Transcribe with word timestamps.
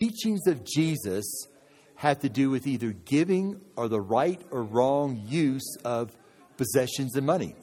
teachings 0.00 0.46
of 0.46 0.64
Jesus 0.64 1.46
have 1.96 2.20
to 2.20 2.28
do 2.28 2.48
with 2.48 2.66
either 2.66 2.92
giving 2.92 3.60
or 3.76 3.88
the 3.88 4.00
right 4.00 4.40
or 4.50 4.62
wrong 4.62 5.22
use 5.26 5.76
of 5.84 6.16
possessions 6.56 7.14
and 7.14 7.26
money. 7.26 7.54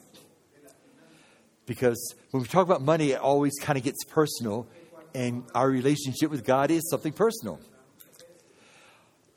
Because 1.65 2.15
when 2.31 2.43
we 2.43 2.47
talk 2.47 2.65
about 2.65 2.81
money, 2.81 3.11
it 3.11 3.19
always 3.19 3.53
kind 3.59 3.77
of 3.77 3.83
gets 3.83 4.03
personal, 4.05 4.67
and 5.15 5.43
our 5.55 5.67
relationship 5.67 6.29
with 6.29 6.45
God 6.45 6.71
is 6.71 6.87
something 6.89 7.11
personal. 7.11 7.59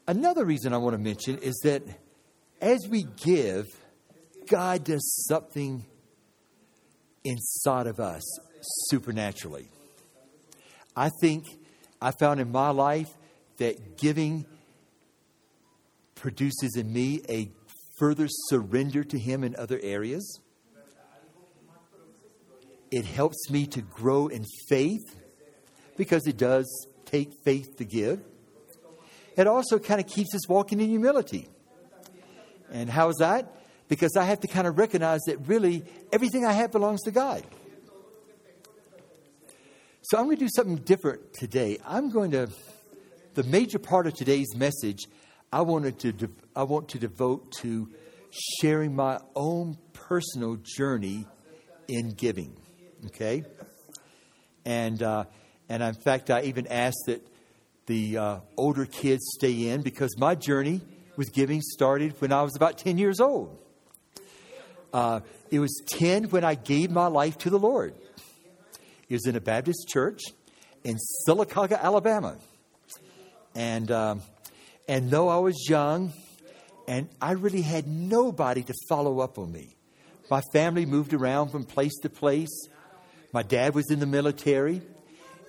Another 0.07 0.45
reason 0.45 0.75
I 0.75 0.77
want 0.77 0.95
to 0.95 0.98
mention 0.98 1.39
is 1.39 1.59
that 1.64 1.82
as 2.61 2.87
we 2.89 3.05
give, 3.25 3.67
God 4.48 4.85
does 4.85 5.25
something 5.29 5.87
inside 7.25 7.87
of 7.87 8.01
us 8.01 8.23
supernaturally. 8.89 9.69
I 10.95 11.11
think 11.21 11.46
I 12.01 12.12
found 12.12 12.41
in 12.41 12.51
my 12.51 12.71
life 12.71 13.09
that 13.59 13.98
giving 13.98 14.46
produces 16.14 16.76
in 16.76 16.93
me 16.93 17.23
a 17.29 17.50
further 17.99 18.26
surrender 18.49 19.04
to 19.04 19.18
Him 19.18 19.45
in 19.45 19.54
other 19.57 19.79
areas. 19.82 20.40
It 22.90 23.04
helps 23.04 23.50
me 23.50 23.67
to 23.68 23.82
grow 23.82 24.29
in 24.29 24.45
faith 24.68 25.17
because 25.96 26.26
it 26.26 26.36
does 26.36 26.67
take 27.04 27.31
faith 27.45 27.76
to 27.76 27.85
give. 27.85 28.21
It 29.37 29.46
also 29.46 29.79
kind 29.79 30.01
of 30.01 30.07
keeps 30.07 30.35
us 30.35 30.48
walking 30.48 30.81
in 30.81 30.89
humility. 30.89 31.48
And 32.70 32.89
how 32.89 33.09
is 33.09 33.17
that? 33.17 33.55
Because 33.89 34.17
I 34.17 34.25
have 34.25 34.41
to 34.41 34.48
kind 34.48 34.67
of 34.67 34.78
recognize 34.78 35.20
that 35.27 35.47
really 35.47 35.84
everything 36.12 36.45
I 36.45 36.53
have 36.53 36.73
belongs 36.73 37.03
to 37.03 37.11
God. 37.11 37.45
So 40.11 40.19
I'm 40.19 40.25
going 40.25 40.39
to 40.39 40.45
do 40.45 40.50
something 40.53 40.75
different 40.78 41.34
today. 41.34 41.78
I'm 41.87 42.11
going 42.11 42.33
to, 42.33 42.48
the 43.34 43.45
major 43.45 43.78
part 43.78 44.09
of 44.09 44.14
today's 44.14 44.56
message, 44.56 45.06
I 45.53 45.61
wanted 45.61 46.01
to, 46.01 46.11
de- 46.11 46.31
I 46.56 46.64
want 46.64 46.89
to 46.89 46.98
devote 46.98 47.53
to 47.61 47.89
sharing 48.59 48.97
my 48.97 49.21
own 49.37 49.79
personal 49.93 50.57
journey 50.57 51.29
in 51.87 52.11
giving. 52.15 52.57
Okay, 53.07 53.45
and 54.65 55.01
uh, 55.01 55.27
and 55.69 55.81
in 55.81 55.95
fact, 55.95 56.29
I 56.29 56.43
even 56.43 56.67
asked 56.67 57.05
that 57.06 57.25
the 57.87 58.19
uh, 58.19 58.41
older 58.56 58.87
kids 58.87 59.23
stay 59.37 59.69
in 59.69 59.83
because 59.83 60.19
my 60.19 60.34
journey 60.34 60.81
with 61.15 61.33
giving 61.33 61.61
started 61.61 62.21
when 62.21 62.33
I 62.33 62.43
was 62.43 62.56
about 62.56 62.79
10 62.79 62.99
years 62.99 63.21
old. 63.21 63.56
Uh, 64.93 65.21
it 65.53 65.61
was 65.61 65.81
10 65.87 66.25
when 66.31 66.43
I 66.43 66.56
gave 66.56 66.91
my 66.91 67.06
life 67.06 67.39
to 67.39 67.51
the 67.51 67.61
Lord. 67.61 67.95
It 69.11 69.14
was 69.14 69.27
in 69.27 69.34
a 69.34 69.41
Baptist 69.41 69.89
church 69.89 70.22
in 70.84 70.97
Sylacauga, 71.27 71.80
Alabama. 71.83 72.36
And, 73.56 73.91
um, 73.91 74.22
and 74.86 75.11
though 75.11 75.28
I 75.28 75.39
was 75.39 75.69
young, 75.69 76.12
and 76.86 77.08
I 77.20 77.33
really 77.33 77.62
had 77.62 77.88
nobody 77.88 78.62
to 78.62 78.75
follow 78.88 79.19
up 79.19 79.36
on 79.36 79.50
me, 79.50 79.75
my 80.31 80.42
family 80.53 80.86
moved 80.86 81.12
around 81.12 81.48
from 81.50 81.64
place 81.64 81.98
to 82.03 82.08
place. 82.08 82.69
My 83.33 83.42
dad 83.42 83.75
was 83.75 83.91
in 83.91 83.98
the 83.98 84.06
military. 84.06 84.81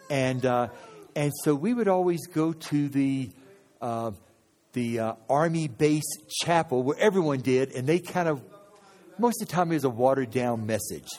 And, 0.10 0.44
uh, 0.44 0.70
and 1.16 1.32
so 1.44 1.54
we 1.54 1.76
would 1.76 1.88
always 1.88 2.26
go 2.26 2.54
to 2.54 2.90
the, 2.90 3.30
uh, 3.80 4.10
the 4.74 5.00
uh, 5.00 5.14
Army 5.30 5.68
base 5.68 6.18
chapel 6.42 6.82
where 6.82 6.98
everyone 6.98 7.42
did, 7.42 7.74
and 7.74 7.86
they 7.86 8.00
kind 8.00 8.28
of, 8.28 8.42
most 9.20 9.40
of 9.40 9.48
the 9.48 9.54
time, 9.54 9.72
it 9.72 9.76
was 9.76 9.84
a 9.84 9.90
watered 9.90 10.32
down 10.32 10.66
message. 10.66 11.10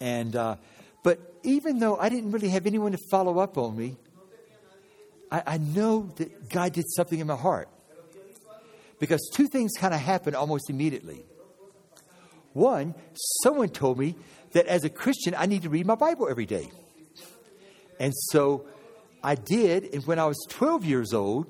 And, 0.00 0.34
uh, 0.34 0.56
but 1.02 1.18
even 1.42 1.78
though 1.78 1.96
I 1.96 2.08
didn't 2.08 2.30
really 2.30 2.50
have 2.50 2.66
anyone 2.66 2.92
to 2.92 2.98
follow 3.10 3.38
up 3.38 3.58
on 3.58 3.76
me, 3.76 3.96
I, 5.30 5.42
I 5.46 5.58
know 5.58 6.10
that 6.16 6.48
God 6.48 6.72
did 6.72 6.84
something 6.88 7.18
in 7.18 7.26
my 7.26 7.36
heart. 7.36 7.68
Because 8.98 9.28
two 9.34 9.48
things 9.48 9.72
kind 9.76 9.92
of 9.92 10.00
happened 10.00 10.36
almost 10.36 10.70
immediately. 10.70 11.24
One, 12.52 12.94
someone 13.42 13.70
told 13.70 13.98
me 13.98 14.14
that 14.52 14.66
as 14.66 14.84
a 14.84 14.90
Christian, 14.90 15.34
I 15.36 15.46
need 15.46 15.62
to 15.62 15.70
read 15.70 15.86
my 15.86 15.96
Bible 15.96 16.28
every 16.28 16.46
day. 16.46 16.70
And 17.98 18.12
so 18.30 18.66
I 19.24 19.34
did. 19.34 19.92
And 19.94 20.06
when 20.06 20.18
I 20.18 20.26
was 20.26 20.38
12 20.50 20.84
years 20.84 21.12
old, 21.14 21.46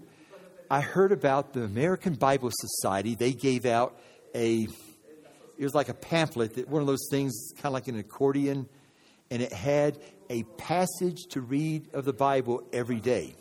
I 0.70 0.80
heard 0.80 1.12
about 1.12 1.52
the 1.52 1.64
American 1.64 2.14
Bible 2.14 2.50
Society. 2.52 3.14
They 3.14 3.32
gave 3.32 3.66
out 3.66 3.98
a, 4.34 4.66
it 5.58 5.64
was 5.64 5.74
like 5.74 5.90
a 5.90 5.94
pamphlet, 5.94 6.54
that 6.54 6.68
one 6.68 6.80
of 6.80 6.86
those 6.86 7.06
things, 7.10 7.50
kind 7.56 7.66
of 7.66 7.72
like 7.72 7.88
an 7.88 7.98
accordion, 7.98 8.68
and 9.32 9.40
it 9.40 9.50
had 9.50 9.98
a 10.28 10.42
passage 10.58 11.22
to 11.30 11.40
read 11.40 11.88
of 11.94 12.04
the 12.04 12.12
Bible 12.12 12.62
every 12.70 13.00
day. 13.00 13.34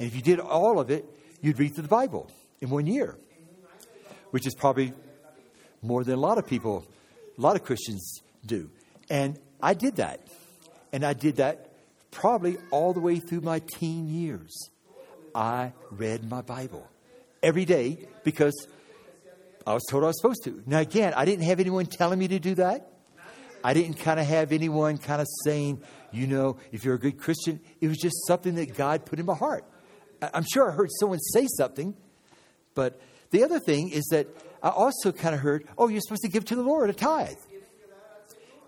And 0.00 0.08
if 0.08 0.16
you 0.16 0.20
did 0.20 0.40
all 0.40 0.80
of 0.80 0.90
it, 0.90 1.04
you'd 1.40 1.56
read 1.60 1.72
through 1.72 1.84
the 1.84 1.88
Bible 1.88 2.28
in 2.60 2.68
one 2.68 2.84
year, 2.84 3.16
which 4.32 4.44
is 4.44 4.56
probably 4.56 4.92
more 5.82 6.02
than 6.02 6.14
a 6.14 6.20
lot 6.20 6.36
of 6.36 6.48
people, 6.48 6.84
a 7.38 7.40
lot 7.40 7.54
of 7.54 7.62
Christians 7.62 8.22
do. 8.44 8.68
And 9.08 9.38
I 9.62 9.74
did 9.74 9.96
that. 9.96 10.18
And 10.92 11.04
I 11.04 11.12
did 11.12 11.36
that 11.36 11.70
probably 12.10 12.56
all 12.72 12.92
the 12.92 13.00
way 13.00 13.20
through 13.20 13.42
my 13.42 13.60
teen 13.60 14.08
years, 14.08 14.68
I 15.32 15.74
read 15.92 16.28
my 16.28 16.42
Bible 16.42 16.88
every 17.40 17.64
day 17.64 18.08
because 18.24 18.66
I 19.64 19.74
was 19.74 19.84
told 19.88 20.02
I 20.02 20.08
was 20.08 20.20
supposed 20.20 20.42
to. 20.42 20.60
Now, 20.66 20.80
again, 20.80 21.14
I 21.14 21.24
didn't 21.24 21.44
have 21.44 21.60
anyone 21.60 21.86
telling 21.86 22.18
me 22.18 22.26
to 22.26 22.40
do 22.40 22.56
that. 22.56 22.93
I 23.64 23.72
didn't 23.72 23.94
kind 23.94 24.20
of 24.20 24.26
have 24.26 24.52
anyone 24.52 24.98
kind 24.98 25.22
of 25.22 25.26
saying, 25.42 25.82
you 26.12 26.26
know, 26.26 26.58
if 26.70 26.84
you're 26.84 26.96
a 26.96 26.98
good 26.98 27.18
Christian, 27.18 27.60
it 27.80 27.88
was 27.88 27.96
just 27.96 28.14
something 28.26 28.56
that 28.56 28.76
God 28.76 29.06
put 29.06 29.18
in 29.18 29.24
my 29.24 29.34
heart. 29.34 29.64
I'm 30.20 30.44
sure 30.52 30.70
I 30.70 30.74
heard 30.74 30.90
someone 31.00 31.18
say 31.18 31.46
something, 31.46 31.96
but 32.74 33.00
the 33.30 33.42
other 33.42 33.58
thing 33.58 33.88
is 33.88 34.04
that 34.10 34.28
I 34.62 34.68
also 34.68 35.12
kind 35.12 35.34
of 35.34 35.40
heard, 35.40 35.66
oh, 35.78 35.88
you're 35.88 36.02
supposed 36.02 36.22
to 36.22 36.28
give 36.28 36.44
to 36.46 36.56
the 36.56 36.62
Lord 36.62 36.90
a 36.90 36.92
tithe. 36.92 37.38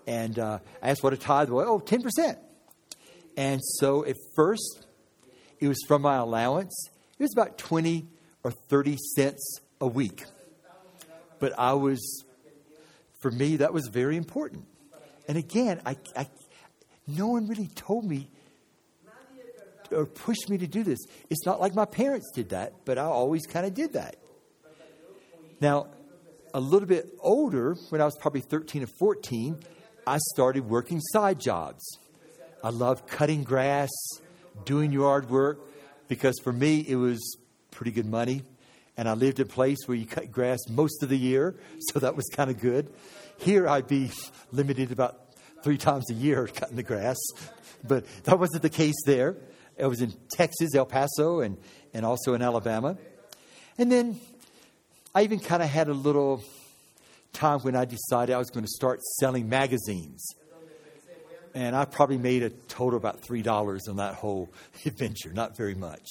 And 0.06 0.38
uh, 0.38 0.60
I 0.82 0.90
asked 0.90 1.02
what 1.02 1.12
a 1.12 1.18
tithe 1.18 1.50
was. 1.50 1.66
Oh, 1.68 1.78
10%. 1.78 2.38
And 3.36 3.60
so 3.62 4.04
at 4.06 4.16
first, 4.34 4.86
it 5.60 5.68
was 5.68 5.78
from 5.86 6.02
my 6.02 6.16
allowance. 6.16 6.88
It 7.18 7.22
was 7.22 7.34
about 7.34 7.58
20 7.58 8.06
or 8.44 8.50
30 8.50 8.96
cents 9.14 9.60
a 9.78 9.86
week. 9.86 10.24
But 11.38 11.58
I 11.58 11.74
was, 11.74 12.24
for 13.20 13.30
me, 13.30 13.56
that 13.56 13.74
was 13.74 13.88
very 13.88 14.16
important. 14.16 14.64
And 15.28 15.36
again, 15.36 15.80
I, 15.84 15.96
I, 16.16 16.28
no 17.06 17.28
one 17.28 17.48
really 17.48 17.68
told 17.68 18.04
me 18.04 18.28
or 19.92 20.06
pushed 20.06 20.48
me 20.48 20.58
to 20.58 20.66
do 20.66 20.82
this. 20.82 20.98
It's 21.30 21.46
not 21.46 21.60
like 21.60 21.74
my 21.74 21.84
parents 21.84 22.30
did 22.34 22.50
that, 22.50 22.84
but 22.84 22.98
I 22.98 23.04
always 23.04 23.46
kind 23.46 23.66
of 23.66 23.74
did 23.74 23.92
that. 23.92 24.16
Now, 25.60 25.88
a 26.52 26.60
little 26.60 26.88
bit 26.88 27.06
older, 27.20 27.76
when 27.90 28.00
I 28.00 28.04
was 28.04 28.16
probably 28.18 28.40
13 28.40 28.82
or 28.82 28.86
14, 28.86 29.58
I 30.06 30.18
started 30.34 30.68
working 30.68 31.00
side 31.00 31.40
jobs. 31.40 31.98
I 32.62 32.70
loved 32.70 33.06
cutting 33.08 33.44
grass, 33.44 33.90
doing 34.64 34.92
yard 34.92 35.30
work, 35.30 35.60
because 36.08 36.34
for 36.42 36.52
me 36.52 36.84
it 36.86 36.96
was 36.96 37.38
pretty 37.70 37.90
good 37.90 38.06
money. 38.06 38.42
And 38.96 39.08
I 39.08 39.14
lived 39.14 39.40
in 39.40 39.46
a 39.46 39.48
place 39.48 39.78
where 39.86 39.96
you 39.96 40.06
cut 40.06 40.32
grass 40.32 40.58
most 40.68 41.02
of 41.02 41.08
the 41.08 41.18
year, 41.18 41.54
so 41.90 41.98
that 42.00 42.16
was 42.16 42.26
kind 42.32 42.50
of 42.50 42.60
good. 42.60 42.92
Here 43.38 43.68
I'd 43.68 43.86
be 43.86 44.10
limited 44.52 44.92
about 44.92 45.20
three 45.62 45.78
times 45.78 46.10
a 46.10 46.14
year 46.14 46.46
cutting 46.54 46.76
the 46.76 46.82
grass, 46.82 47.16
but 47.84 48.04
that 48.24 48.38
wasn't 48.38 48.62
the 48.62 48.70
case 48.70 48.96
there. 49.04 49.36
I 49.80 49.86
was 49.86 50.00
in 50.00 50.14
Texas, 50.32 50.74
El 50.74 50.86
Paso, 50.86 51.40
and, 51.40 51.58
and 51.92 52.06
also 52.06 52.32
in 52.32 52.40
Alabama. 52.40 52.96
And 53.76 53.92
then 53.92 54.18
I 55.14 55.22
even 55.22 55.38
kind 55.38 55.62
of 55.62 55.68
had 55.68 55.88
a 55.88 55.94
little 55.94 56.42
time 57.34 57.60
when 57.60 57.76
I 57.76 57.84
decided 57.84 58.34
I 58.34 58.38
was 58.38 58.48
going 58.48 58.64
to 58.64 58.70
start 58.70 59.02
selling 59.02 59.50
magazines 59.50 60.34
and 61.56 61.74
I 61.74 61.86
probably 61.86 62.18
made 62.18 62.42
a 62.42 62.50
total 62.50 62.98
of 62.98 63.02
about 63.02 63.24
three 63.26 63.40
dollars 63.40 63.88
on 63.88 63.96
that 63.96 64.14
whole 64.14 64.52
adventure, 64.84 65.32
not 65.32 65.56
very 65.56 65.74
much. 65.74 66.06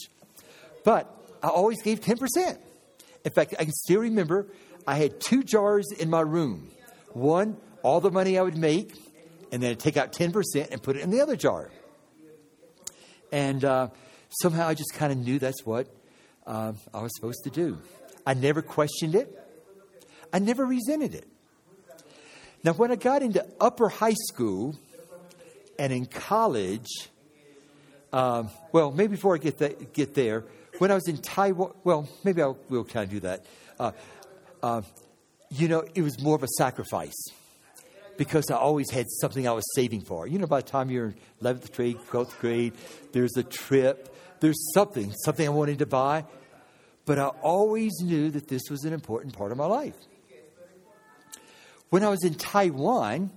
But 0.84 1.08
I 1.42 1.50
always 1.50 1.82
gave 1.84 2.02
ten 2.02 2.18
percent. 2.18 2.60
In 3.26 3.32
fact, 3.32 3.56
I 3.60 3.66
can 3.66 3.74
still 3.74 4.02
remember 4.02 4.48
I 4.88 4.96
had 4.96 5.20
two 5.20 5.44
jars 5.44 5.92
in 5.92 6.10
my 6.10 6.22
room. 6.22 6.70
One, 7.12 7.58
all 7.84 8.00
the 8.00 8.12
money 8.12 8.38
I 8.38 8.42
would 8.44 8.58
make, 8.58 8.94
and 9.52 9.62
then 9.62 9.72
I'd 9.72 9.80
take 9.80 9.98
out 9.98 10.14
ten 10.14 10.32
percent 10.32 10.70
and 10.72 10.82
put 10.82 10.96
it 10.96 11.02
in 11.02 11.10
the 11.10 11.22
other 11.22 11.36
jar. 11.36 11.72
And 13.32 13.66
uh, 13.66 13.90
somehow 14.30 14.68
I 14.68 14.76
just 14.76 14.94
kind 14.94 15.12
of 15.12 15.18
knew 15.18 15.40
that's 15.40 15.66
what 15.66 15.88
uh, 16.46 16.74
I 16.94 17.02
was 17.02 17.12
supposed 17.16 17.44
to 17.44 17.50
do. 17.50 17.80
I 18.26 18.34
never 18.34 18.62
questioned 18.62 19.16
it. 19.16 19.28
I 20.32 20.40
never 20.40 20.66
resented 20.66 21.16
it. 21.16 21.28
Now, 22.64 22.74
when 22.74 22.92
I 22.92 22.96
got 22.96 23.22
into 23.22 23.46
upper 23.60 23.90
high 23.90 24.16
school, 24.30 24.76
and 25.78 25.92
in 25.92 26.06
college, 26.06 27.10
um, 28.14 28.50
well, 28.72 28.92
maybe 28.92 29.12
before 29.16 29.36
I 29.36 29.38
get, 29.38 29.58
that, 29.60 29.94
get 29.94 30.14
there, 30.16 30.46
when 30.80 30.92
I 30.92 30.96
was 30.96 31.08
in 31.08 31.18
Taiwan, 31.18 31.74
well, 31.84 32.10
maybe 32.24 32.42
I 32.42 32.54
will 32.70 32.84
kind 32.84 33.06
of 33.06 33.10
do 33.10 33.20
that. 33.22 33.46
Uh, 33.80 33.92
uh, 34.62 34.82
you 35.50 35.68
know, 35.68 35.84
it 35.94 36.02
was 36.02 36.22
more 36.22 36.36
of 36.36 36.44
a 36.44 36.48
sacrifice 36.58 37.26
because 38.18 38.50
I 38.50 38.56
always 38.56 38.90
had 38.90 39.06
something 39.22 39.48
I 39.48 39.52
was 39.52 39.66
saving 39.76 40.02
for. 40.02 40.28
You 40.28 40.40
know, 40.40 40.48
by 40.48 40.62
the 40.62 40.68
time 40.68 40.90
you're 40.90 41.08
in 41.08 41.16
11th 41.42 41.74
grade, 41.76 41.98
12th 42.10 42.40
grade, 42.40 42.74
there's 43.12 43.36
a 43.38 43.44
trip, 43.44 44.16
there's 44.40 44.74
something, 44.74 45.14
something 45.24 45.46
I 45.46 45.52
wanted 45.52 45.80
to 45.80 45.86
buy, 45.86 46.26
but 47.06 47.20
I 47.20 47.28
always 47.28 47.94
knew 48.02 48.32
that 48.32 48.48
this 48.48 48.64
was 48.70 48.84
an 48.84 48.94
important 48.94 49.36
part 49.36 49.52
of 49.52 49.58
my 49.58 49.66
life. 49.66 49.96
When 51.90 52.04
I 52.04 52.10
was 52.10 52.24
in 52.24 52.34
Taiwan, 52.34 53.32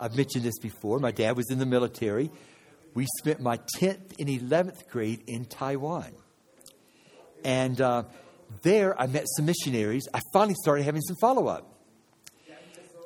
I've 0.00 0.16
mentioned 0.16 0.44
this 0.44 0.58
before, 0.58 0.98
my 0.98 1.12
dad 1.12 1.36
was 1.36 1.50
in 1.50 1.58
the 1.58 1.66
military. 1.66 2.30
We 2.94 3.06
spent 3.18 3.40
my 3.40 3.58
10th 3.78 4.18
and 4.18 4.28
11th 4.28 4.88
grade 4.88 5.22
in 5.26 5.44
Taiwan. 5.44 6.12
And 7.44 7.80
uh, 7.80 8.04
there 8.62 8.98
I 9.00 9.06
met 9.06 9.24
some 9.36 9.46
missionaries. 9.46 10.08
I 10.12 10.20
finally 10.32 10.56
started 10.62 10.84
having 10.84 11.02
some 11.02 11.16
follow 11.20 11.46
up. 11.46 11.66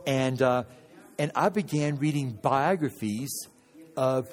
And, 0.06 0.40
uh, 0.42 0.64
and 1.18 1.32
I 1.34 1.48
began 1.48 1.96
reading 1.96 2.38
biographies 2.42 3.30
of 3.96 4.26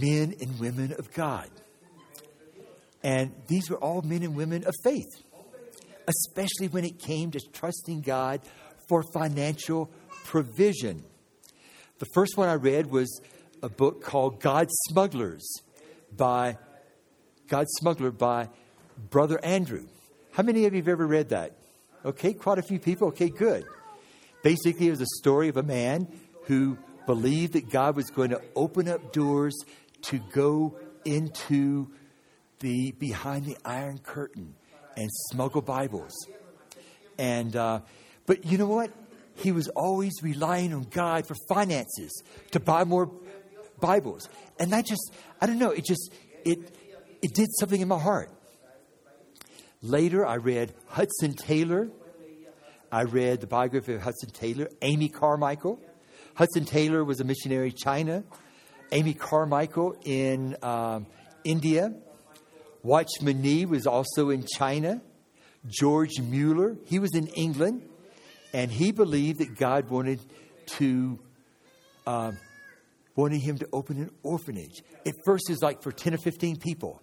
men 0.00 0.34
and 0.40 0.58
women 0.58 0.94
of 0.98 1.12
God. 1.12 1.50
And 3.02 3.32
these 3.48 3.70
were 3.70 3.78
all 3.78 4.02
men 4.02 4.22
and 4.22 4.34
women 4.34 4.64
of 4.64 4.74
faith, 4.84 5.08
especially 6.06 6.68
when 6.68 6.84
it 6.84 6.98
came 6.98 7.30
to 7.32 7.40
trusting 7.52 8.02
God 8.02 8.40
for 8.88 9.02
financial 9.14 9.90
provision. 10.24 11.04
The 11.98 12.06
first 12.14 12.36
one 12.36 12.48
I 12.48 12.54
read 12.54 12.86
was 12.86 13.20
a 13.62 13.68
book 13.68 14.02
called 14.02 14.40
God 14.40 14.68
Smugglers 14.88 15.46
by 16.16 16.56
God 17.48 17.66
Smuggler 17.68 18.10
by 18.10 18.48
Brother 19.08 19.42
Andrew. 19.44 19.86
How 20.32 20.42
many 20.42 20.66
of 20.66 20.74
you 20.74 20.80
have 20.80 20.88
ever 20.88 21.06
read 21.06 21.30
that? 21.30 21.52
Okay, 22.04 22.32
quite 22.32 22.58
a 22.58 22.62
few 22.62 22.78
people. 22.78 23.08
Okay, 23.08 23.28
good. 23.28 23.64
Basically, 24.42 24.88
it 24.88 24.90
was 24.90 25.00
a 25.00 25.18
story 25.18 25.48
of 25.48 25.56
a 25.56 25.62
man 25.62 26.08
who 26.44 26.78
believed 27.06 27.54
that 27.54 27.70
God 27.70 27.96
was 27.96 28.10
going 28.10 28.30
to 28.30 28.40
open 28.54 28.88
up 28.88 29.12
doors 29.12 29.54
to 30.02 30.18
go 30.32 30.76
into 31.04 31.90
the 32.60 32.92
behind 32.92 33.46
the 33.46 33.56
iron 33.64 33.98
curtain 33.98 34.54
and 34.96 35.08
smuggle 35.30 35.62
Bibles. 35.62 36.12
And 37.18 37.54
uh, 37.56 37.80
but 38.26 38.44
you 38.44 38.58
know 38.58 38.66
what? 38.66 38.90
He 39.36 39.52
was 39.52 39.68
always 39.68 40.12
relying 40.22 40.72
on 40.74 40.86
God 40.90 41.26
for 41.26 41.34
finances 41.48 42.22
to 42.52 42.60
buy 42.60 42.84
more 42.84 43.10
Bibles, 43.80 44.28
and 44.58 44.72
that 44.72 44.86
just 44.86 45.12
I 45.40 45.46
don't 45.46 45.58
know. 45.58 45.70
It 45.70 45.84
just 45.84 46.12
it 46.44 46.58
it 47.22 47.34
did 47.34 47.48
something 47.58 47.80
in 47.80 47.88
my 47.88 47.98
heart. 47.98 48.30
Later, 49.82 50.26
I 50.26 50.36
read 50.36 50.74
Hudson 50.88 51.32
Taylor. 51.32 51.88
I 52.92 53.04
read 53.04 53.40
the 53.40 53.46
biography 53.46 53.94
of 53.94 54.02
Hudson 54.02 54.30
Taylor, 54.30 54.68
Amy 54.82 55.08
Carmichael. 55.08 55.80
Hudson 56.34 56.64
Taylor 56.64 57.04
was 57.04 57.20
a 57.20 57.24
missionary 57.24 57.68
in 57.68 57.76
China. 57.76 58.24
Amy 58.92 59.14
Carmichael 59.14 59.96
in 60.04 60.56
um, 60.62 61.06
India. 61.44 61.94
Watchman 62.82 63.40
Nee 63.40 63.64
was 63.64 63.86
also 63.86 64.30
in 64.30 64.44
China. 64.56 65.00
George 65.66 66.18
Mueller, 66.20 66.76
he 66.86 66.98
was 66.98 67.14
in 67.14 67.28
England, 67.28 67.88
and 68.52 68.70
he 68.70 68.92
believed 68.92 69.38
that 69.38 69.56
God 69.56 69.88
wanted 69.88 70.20
to 70.78 71.18
um, 72.06 72.38
wanted 73.14 73.40
him 73.40 73.58
to 73.58 73.68
open 73.72 73.98
an 73.98 74.10
orphanage. 74.22 74.82
At 75.06 75.14
first, 75.24 75.48
it 75.48 75.52
was 75.52 75.62
like 75.62 75.82
for 75.82 75.92
ten 75.92 76.14
or 76.14 76.18
fifteen 76.18 76.56
people, 76.56 77.02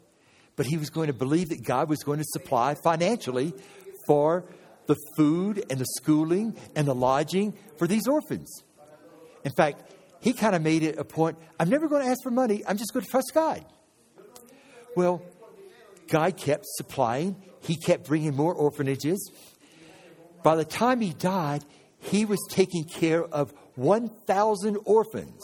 but 0.58 0.66
he 0.66 0.76
was 0.76 0.90
going 0.90 1.08
to 1.08 1.14
believe 1.14 1.50
that 1.50 1.64
God 1.64 1.88
was 1.88 2.04
going 2.04 2.18
to 2.18 2.26
supply 2.26 2.76
financially 2.84 3.54
for 4.06 4.44
the 4.88 4.96
food 5.16 5.64
and 5.70 5.80
the 5.80 5.86
schooling 5.98 6.58
and 6.76 6.88
the 6.88 6.96
lodging 6.96 7.58
for 7.78 7.88
these 7.88 8.08
orphans. 8.08 8.64
In 9.46 9.52
fact, 9.54 9.94
he 10.20 10.34
kind 10.34 10.56
of 10.56 10.62
made 10.62 10.84
it 10.84 10.98
a 10.98 11.06
point 11.06 11.38
I'm 11.60 11.70
never 11.70 11.88
going 11.88 12.04
to 12.04 12.10
ask 12.10 12.22
for 12.24 12.32
money, 12.32 12.64
I'm 12.68 12.78
just 12.78 12.92
going 12.92 13.06
to 13.06 13.12
trust 13.12 13.32
God. 13.34 13.64
Well, 14.96 15.22
God 16.10 16.36
kept 16.38 16.66
supplying, 16.66 17.36
He 17.62 17.76
kept 17.76 18.08
bringing 18.08 18.36
more 18.36 18.54
orphanages. 18.54 19.32
By 20.44 20.56
the 20.56 20.66
time 20.66 21.02
he 21.02 21.14
died, 21.14 21.66
he 22.00 22.26
was 22.26 22.40
taking 22.50 22.86
care 22.86 23.24
of 23.24 23.54
1,000 23.76 24.78
orphans, 24.86 25.44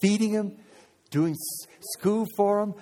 feeding 0.00 0.32
them, 0.32 0.56
doing 1.10 1.34
school 1.80 2.26
for 2.36 2.60
them. 2.60 2.74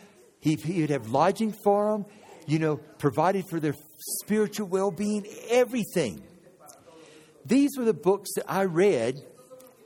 He, 0.44 0.56
he 0.56 0.82
would 0.82 0.90
have 0.90 1.08
lodging 1.08 1.52
for 1.52 1.92
them, 1.92 2.04
you 2.46 2.58
know, 2.58 2.76
provided 2.76 3.46
for 3.48 3.58
their 3.58 3.74
spiritual 4.20 4.68
well 4.68 4.90
being, 4.90 5.26
everything. 5.48 6.22
These 7.46 7.78
were 7.78 7.86
the 7.86 7.94
books 7.94 8.28
that 8.36 8.44
I 8.46 8.64
read 8.64 9.24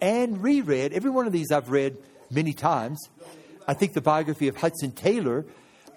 and 0.03 0.43
reread. 0.43 0.93
Every 0.93 1.11
one 1.11 1.29
of 1.29 1.33
these 1.33 1.53
I've 1.53 1.71
read 1.71 1.97
many 2.29 2.55
times. 2.55 2.99
I 3.69 3.75
think 3.75 3.93
the 3.93 4.01
biography 4.01 4.49
of 4.49 4.57
Hudson 4.57 4.91
Taylor, 4.91 5.47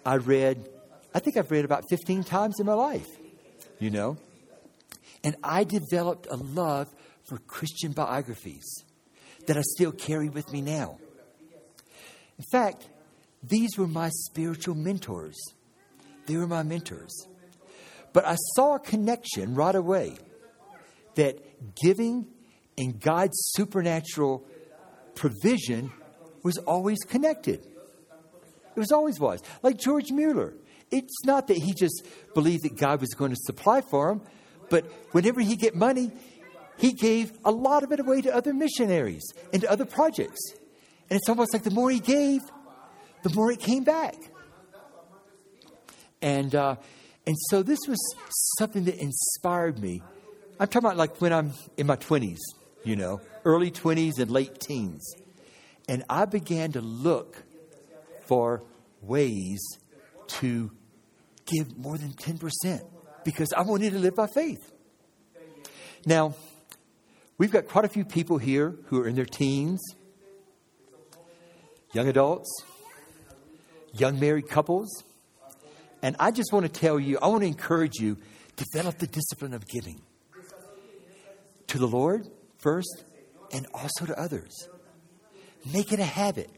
I 0.06 0.18
read, 0.18 0.69
I 1.16 1.18
think 1.18 1.38
I've 1.38 1.50
read 1.50 1.66
about 1.66 1.86
15 1.90 2.24
times 2.24 2.60
in 2.60 2.68
my 2.68 2.74
life, 2.74 3.08
you 3.80 3.90
know. 3.90 4.18
And 5.24 5.36
I 5.44 5.63
developed 5.63 6.28
a 6.30 6.36
love 6.36 6.88
for 7.28 7.40
Christian 7.40 7.94
biographies 7.94 8.84
that 9.48 9.58
I 9.58 9.62
still 9.62 9.92
carry 9.92 10.30
with 10.30 10.54
me 10.54 10.62
now. 10.62 11.00
In 12.38 12.46
fact, 12.52 12.88
these 13.43 13.77
were 13.77 13.88
my 13.88 14.09
spiritual 14.09 14.75
mentors. 14.75 15.38
They 16.25 16.38
were 16.38 16.47
my 16.47 16.63
mentors. 16.63 17.27
But 18.13 18.25
I 18.25 18.35
saw 18.55 18.75
a 18.75 18.79
connection 18.79 19.55
right 19.55 19.75
away 19.75 20.17
that 21.15 21.75
giving 21.75 22.27
and 22.77 22.99
God's 22.99 23.38
supernatural 23.53 24.45
provision 25.15 25.91
was 26.43 26.57
always 26.57 26.99
connected. 26.99 27.65
It 28.75 28.79
was 28.79 28.91
always 28.91 29.19
was. 29.19 29.41
Like 29.61 29.77
George 29.77 30.11
Mueller. 30.11 30.53
It's 30.89 31.25
not 31.25 31.47
that 31.47 31.57
he 31.57 31.73
just 31.73 32.05
believed 32.33 32.63
that 32.63 32.77
God 32.77 32.99
was 33.01 33.13
going 33.13 33.31
to 33.31 33.38
supply 33.38 33.81
for 33.81 34.11
him, 34.11 34.21
but 34.69 34.85
whenever 35.13 35.41
he 35.41 35.55
get 35.55 35.75
money, 35.75 36.11
he 36.77 36.93
gave 36.93 37.31
a 37.45 37.51
lot 37.51 37.83
of 37.83 37.91
it 37.91 37.99
away 37.99 38.21
to 38.21 38.35
other 38.35 38.53
missionaries 38.53 39.23
and 39.53 39.61
to 39.61 39.71
other 39.71 39.85
projects. 39.85 40.53
And 41.09 41.17
it's 41.17 41.29
almost 41.29 41.53
like 41.53 41.63
the 41.63 41.71
more 41.71 41.91
he 41.91 41.99
gave, 41.99 42.41
the 43.23 43.29
more 43.33 43.51
it 43.51 43.59
came 43.59 43.83
back. 43.83 44.15
And 46.21 46.53
uh, 46.53 46.75
and 47.25 47.35
so 47.50 47.63
this 47.63 47.79
was 47.88 48.00
something 48.57 48.85
that 48.85 48.95
inspired 48.95 49.79
me. 49.79 50.01
I'm 50.59 50.68
talking 50.68 50.85
about 50.85 50.97
like 50.97 51.19
when 51.21 51.33
I'm 51.33 51.53
in 51.77 51.88
my 51.88 51.95
20s, 51.95 52.38
you 52.83 52.95
know, 52.95 53.21
early 53.45 53.71
20s 53.71 54.19
and 54.19 54.29
late 54.29 54.59
teens. 54.59 55.15
And 55.88 56.03
I 56.09 56.25
began 56.25 56.71
to 56.73 56.81
look 56.81 57.44
for 58.27 58.63
ways 59.01 59.59
to 60.27 60.71
give 61.45 61.77
more 61.77 61.97
than 61.97 62.13
10% 62.13 62.81
because 63.24 63.51
I 63.53 63.62
wanted 63.62 63.91
to 63.93 64.00
live 64.00 64.15
by 64.15 64.27
faith. 64.27 64.72
Now, 66.05 66.36
we've 67.38 67.51
got 67.51 67.67
quite 67.67 67.86
a 67.86 67.89
few 67.89 68.05
people 68.05 68.38
here 68.38 68.75
who 68.86 69.01
are 69.01 69.07
in 69.07 69.15
their 69.15 69.25
teens, 69.25 69.81
young 71.93 72.07
adults, 72.07 72.50
young 73.93 74.19
married 74.19 74.48
couples. 74.48 75.03
And 76.01 76.15
I 76.19 76.31
just 76.31 76.51
want 76.51 76.65
to 76.65 76.71
tell 76.71 77.00
you, 77.00 77.19
I 77.21 77.27
want 77.27 77.41
to 77.41 77.48
encourage 77.48 77.95
you, 78.00 78.17
develop 78.55 78.98
the 78.98 79.07
discipline 79.07 79.53
of 79.53 79.67
giving 79.67 80.01
to 81.67 81.77
the 81.77 81.88
Lord 81.88 82.27
first 82.57 83.03
and 83.53 83.67
also 83.74 84.05
to 84.05 84.19
others. 84.19 84.67
Make 85.71 85.93
it 85.93 86.00
a 86.00 86.05
habit. 86.05 86.50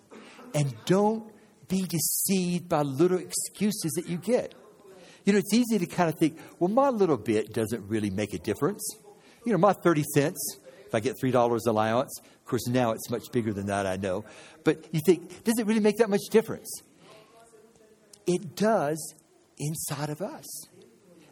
And 0.55 0.73
don't 0.85 1.31
be 1.67 1.85
deceived 1.87 2.69
by 2.69 2.83
little 2.83 3.17
excuses 3.17 3.91
that 3.93 4.07
you 4.07 4.17
get. 4.17 4.53
You 5.25 5.33
know, 5.33 5.39
it's 5.39 5.53
easy 5.53 5.79
to 5.79 5.85
kind 5.85 6.09
of 6.09 6.15
think, 6.19 6.37
well, 6.59 6.69
my 6.69 6.89
little 6.89 7.17
bit 7.17 7.53
doesn't 7.53 7.87
really 7.87 8.09
make 8.09 8.33
a 8.33 8.39
difference. 8.39 8.83
You 9.45 9.51
know, 9.51 9.57
my 9.57 9.73
30 9.73 10.03
cents, 10.13 10.57
if 10.85 10.93
I 10.93 10.99
get 10.99 11.15
$3 11.21 11.59
allowance, 11.65 12.19
of 12.21 12.45
course, 12.45 12.67
now 12.67 12.91
it's 12.91 13.09
much 13.09 13.31
bigger 13.31 13.53
than 13.53 13.67
that, 13.67 13.85
I 13.85 13.95
know. 13.95 14.25
But 14.63 14.85
you 14.93 15.01
think, 15.05 15.43
does 15.43 15.57
it 15.57 15.65
really 15.65 15.79
make 15.79 15.97
that 15.97 16.09
much 16.09 16.21
difference? 16.29 16.69
It 18.25 18.55
does 18.55 19.15
inside 19.57 20.09
of 20.09 20.21
us. 20.21 20.45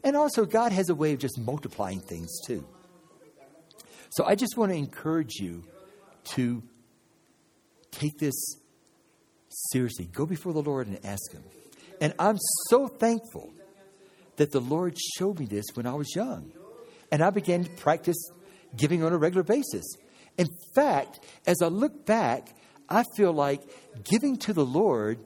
And 0.04 0.16
also, 0.16 0.46
God 0.46 0.72
has 0.72 0.90
a 0.90 0.96
way 0.96 1.14
of 1.14 1.20
just 1.20 1.40
multiplying 1.40 2.00
things 2.00 2.30
too. 2.46 2.66
So 4.12 4.26
I 4.26 4.36
just 4.36 4.58
want 4.58 4.72
to 4.72 4.78
encourage 4.78 5.36
you 5.36 5.64
to 6.36 6.64
take 7.92 8.18
this 8.18 8.58
seriously. 9.72 10.06
Go 10.12 10.26
before 10.26 10.54
the 10.54 10.62
Lord 10.62 10.88
and 10.88 11.00
ask 11.06 11.32
Him. 11.32 11.44
And 12.00 12.14
I'm 12.18 12.38
so 12.70 12.88
thankful 12.88 13.54
that 14.38 14.52
the 14.52 14.60
Lord 14.60 14.98
showed 15.18 15.40
me 15.40 15.46
this 15.46 15.66
when 15.76 15.86
I 15.86 15.94
was 15.94 16.16
young. 16.16 16.52
And 17.12 17.22
I 17.22 17.30
began 17.30 17.64
to 17.64 17.70
practice 17.72 18.18
giving 18.76 19.04
on 19.04 19.14
a 19.14 19.18
regular 19.18 19.44
basis. 19.44 19.86
In 20.38 20.48
fact, 20.74 21.20
as 21.46 21.62
I 21.62 21.68
look 21.68 22.06
back, 22.06 22.56
I 22.90 23.04
feel 23.16 23.34
like 23.34 23.62
giving 24.04 24.38
to 24.40 24.54
the 24.54 24.66
Lord 24.66 25.20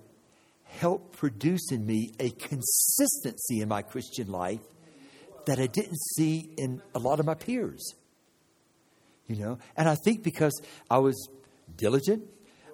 helped 0.79 1.17
produce 1.17 1.71
in 1.71 1.85
me 1.85 2.11
a 2.19 2.29
consistency 2.29 3.61
in 3.61 3.67
my 3.67 3.81
Christian 3.81 4.27
life 4.27 4.61
that 5.45 5.59
I 5.59 5.67
didn't 5.67 5.99
see 6.15 6.49
in 6.57 6.81
a 6.93 6.99
lot 6.99 7.19
of 7.19 7.25
my 7.25 7.33
peers. 7.33 7.93
You 9.27 9.37
know, 9.37 9.57
and 9.75 9.89
I 9.89 9.95
think 9.95 10.23
because 10.23 10.61
I 10.89 10.99
was 10.99 11.29
diligent, 11.77 12.23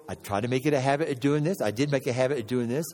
I 0.08 0.14
tried 0.14 0.42
to 0.42 0.48
make 0.48 0.66
it 0.66 0.74
a 0.74 0.80
habit 0.80 1.08
of 1.08 1.20
doing 1.20 1.44
this. 1.44 1.60
I 1.62 1.70
did 1.70 1.90
make 1.90 2.06
a 2.06 2.12
habit 2.12 2.38
of 2.38 2.46
doing 2.46 2.68
this, 2.68 2.86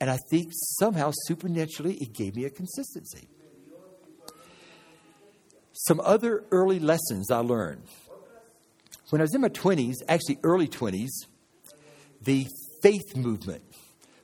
And 0.00 0.10
I 0.10 0.18
think 0.30 0.50
somehow, 0.52 1.12
supernaturally, 1.26 1.94
it 1.94 2.12
gave 2.12 2.34
me 2.36 2.44
a 2.44 2.50
consistency. 2.50 3.28
Some 5.72 6.00
other 6.00 6.44
early 6.50 6.80
lessons 6.80 7.30
I 7.30 7.38
learned. 7.38 7.82
When 9.10 9.20
I 9.20 9.24
was 9.24 9.34
in 9.34 9.40
my 9.40 9.48
20s, 9.48 9.94
actually 10.08 10.38
early 10.42 10.66
20s, 10.66 11.10
the 12.22 12.46
faith 12.82 13.16
movement 13.16 13.62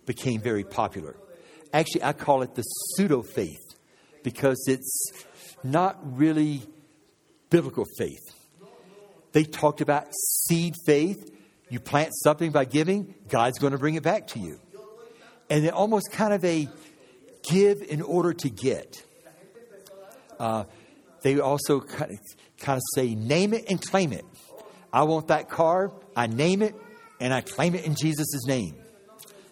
became 0.06 0.40
very 0.40 0.64
popular. 0.64 1.16
Actually, 1.73 2.04
I 2.04 2.12
call 2.12 2.42
it 2.42 2.54
the 2.54 2.62
pseudo 2.62 3.23
faith 3.23 3.76
because 4.23 4.62
it's 4.68 5.12
not 5.64 5.99
really 6.16 6.62
biblical 7.50 7.87
faith. 7.99 8.21
They 9.32 9.44
talked 9.44 9.80
about 9.80 10.09
seed 10.47 10.75
faith. 10.85 11.30
You 11.71 11.80
plant 11.80 12.11
something 12.23 12.52
by 12.52 12.66
giving, 12.66 13.14
God's 13.28 13.59
going 13.59 13.73
to 13.73 13.78
bring 13.78 13.94
it 13.94 14.02
back 14.02 14.26
to 14.28 14.38
you. 14.38 14.61
And 15.49 15.64
then 15.64 15.73
almost 15.73 16.12
kind 16.12 16.35
of 16.35 16.44
a 16.44 16.68
give 17.42 17.82
in 17.82 18.02
order 18.02 18.32
to 18.32 18.50
get. 18.50 19.02
Uh, 20.38 20.64
they 21.23 21.38
also 21.40 21.80
kind 21.80 22.12
of, 22.12 22.18
kind 22.59 22.76
of 22.76 22.82
say, 22.94 23.14
name 23.14 23.54
it 23.54 23.64
and 23.71 23.80
claim 23.80 24.12
it. 24.12 24.25
I 24.92 25.04
want 25.04 25.28
that 25.28 25.49
car, 25.49 25.92
I 26.14 26.26
name 26.26 26.62
it, 26.62 26.75
and 27.21 27.32
I 27.32 27.40
claim 27.40 27.75
it 27.75 27.85
in 27.85 27.94
Jesus' 27.94 28.44
name. 28.47 28.75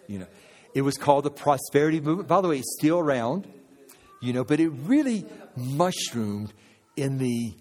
You 0.07 0.19
know, 0.19 0.27
it 0.73 0.81
was 0.81 0.97
called 0.97 1.25
the 1.25 1.31
prosperity 1.31 1.99
movement. 1.99 2.27
By 2.27 2.41
the 2.41 2.47
way, 2.47 2.59
it's 2.59 2.75
still 2.79 2.99
around, 2.99 3.47
you 4.21 4.33
know, 4.33 4.43
but 4.43 4.59
it 4.59 4.69
really 4.69 5.25
mushroomed 5.55 6.53
in 6.95 7.17
the 7.17 7.53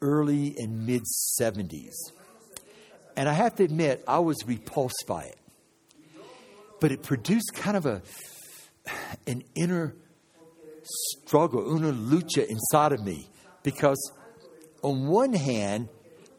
early 0.00 0.54
and 0.58 0.86
mid 0.86 1.02
70s. 1.40 1.94
And 3.16 3.28
I 3.28 3.32
have 3.32 3.54
to 3.56 3.64
admit, 3.64 4.04
I 4.06 4.18
was 4.18 4.36
repulsed 4.46 5.04
by 5.06 5.24
it. 5.24 5.38
But 6.80 6.92
it 6.92 7.02
produced 7.02 7.52
kind 7.54 7.76
of 7.76 7.86
a 7.86 8.02
an 9.26 9.42
inner 9.54 9.94
struggle, 10.82 11.74
una 11.74 11.92
lucha 11.92 12.44
inside 12.46 12.92
of 12.92 13.02
me. 13.02 13.28
Because 13.62 14.12
on 14.82 15.06
one 15.06 15.32
hand, 15.32 15.88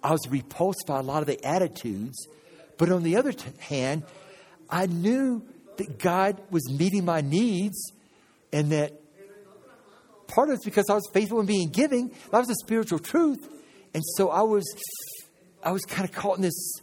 I 0.03 0.11
was 0.11 0.27
repulsed 0.29 0.83
by 0.85 0.99
a 0.99 1.01
lot 1.01 1.21
of 1.21 1.27
the 1.27 1.43
attitudes, 1.43 2.27
but 2.77 2.91
on 2.91 3.01
the 3.01 3.15
other 3.15 3.31
t- 3.31 3.49
hand, 3.59 4.03
I 4.69 4.85
knew 4.85 5.43
that 5.77 5.99
God 5.99 6.41
was 6.49 6.69
meeting 6.71 7.05
my 7.05 7.21
needs 7.21 7.91
and 8.51 8.71
that 8.71 8.93
part 10.27 10.49
of 10.49 10.55
it's 10.55 10.65
because 10.65 10.89
I 10.89 10.93
was 10.93 11.07
faithful 11.13 11.39
in 11.39 11.45
being 11.45 11.69
giving. 11.69 12.09
That 12.31 12.39
was 12.39 12.49
a 12.49 12.55
spiritual 12.55 12.99
truth. 12.99 13.47
And 13.93 14.03
so 14.17 14.29
I 14.29 14.41
was, 14.41 14.65
I 15.63 15.71
was 15.71 15.83
kind 15.83 16.07
of 16.07 16.15
caught 16.15 16.37
in 16.37 16.41
this, 16.41 16.73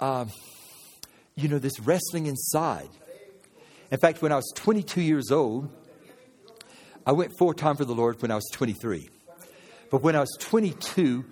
um, 0.00 0.30
you 1.34 1.48
know, 1.48 1.58
this 1.58 1.78
wrestling 1.80 2.26
inside. 2.26 2.88
In 3.90 3.98
fact, 3.98 4.22
when 4.22 4.32
I 4.32 4.36
was 4.36 4.50
22 4.56 5.00
years 5.00 5.30
old, 5.30 5.70
I 7.06 7.12
went 7.12 7.32
full 7.38 7.52
time 7.52 7.76
for 7.76 7.84
the 7.84 7.94
Lord 7.94 8.20
when 8.22 8.30
I 8.30 8.34
was 8.34 8.48
23. 8.52 9.08
But 9.90 10.02
when 10.02 10.16
I 10.16 10.20
was 10.20 10.36
22, 10.40 11.24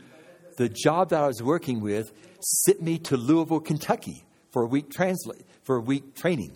the 0.58 0.68
job 0.68 1.10
that 1.10 1.22
I 1.22 1.26
was 1.26 1.42
working 1.42 1.80
with 1.80 2.12
sent 2.40 2.82
me 2.82 2.98
to 2.98 3.16
Louisville, 3.16 3.60
Kentucky 3.60 4.24
for 4.50 4.62
a 4.62 4.66
week 4.66 4.90
translate 4.90 5.44
for 5.62 5.76
a 5.76 5.80
week 5.80 6.14
training. 6.14 6.52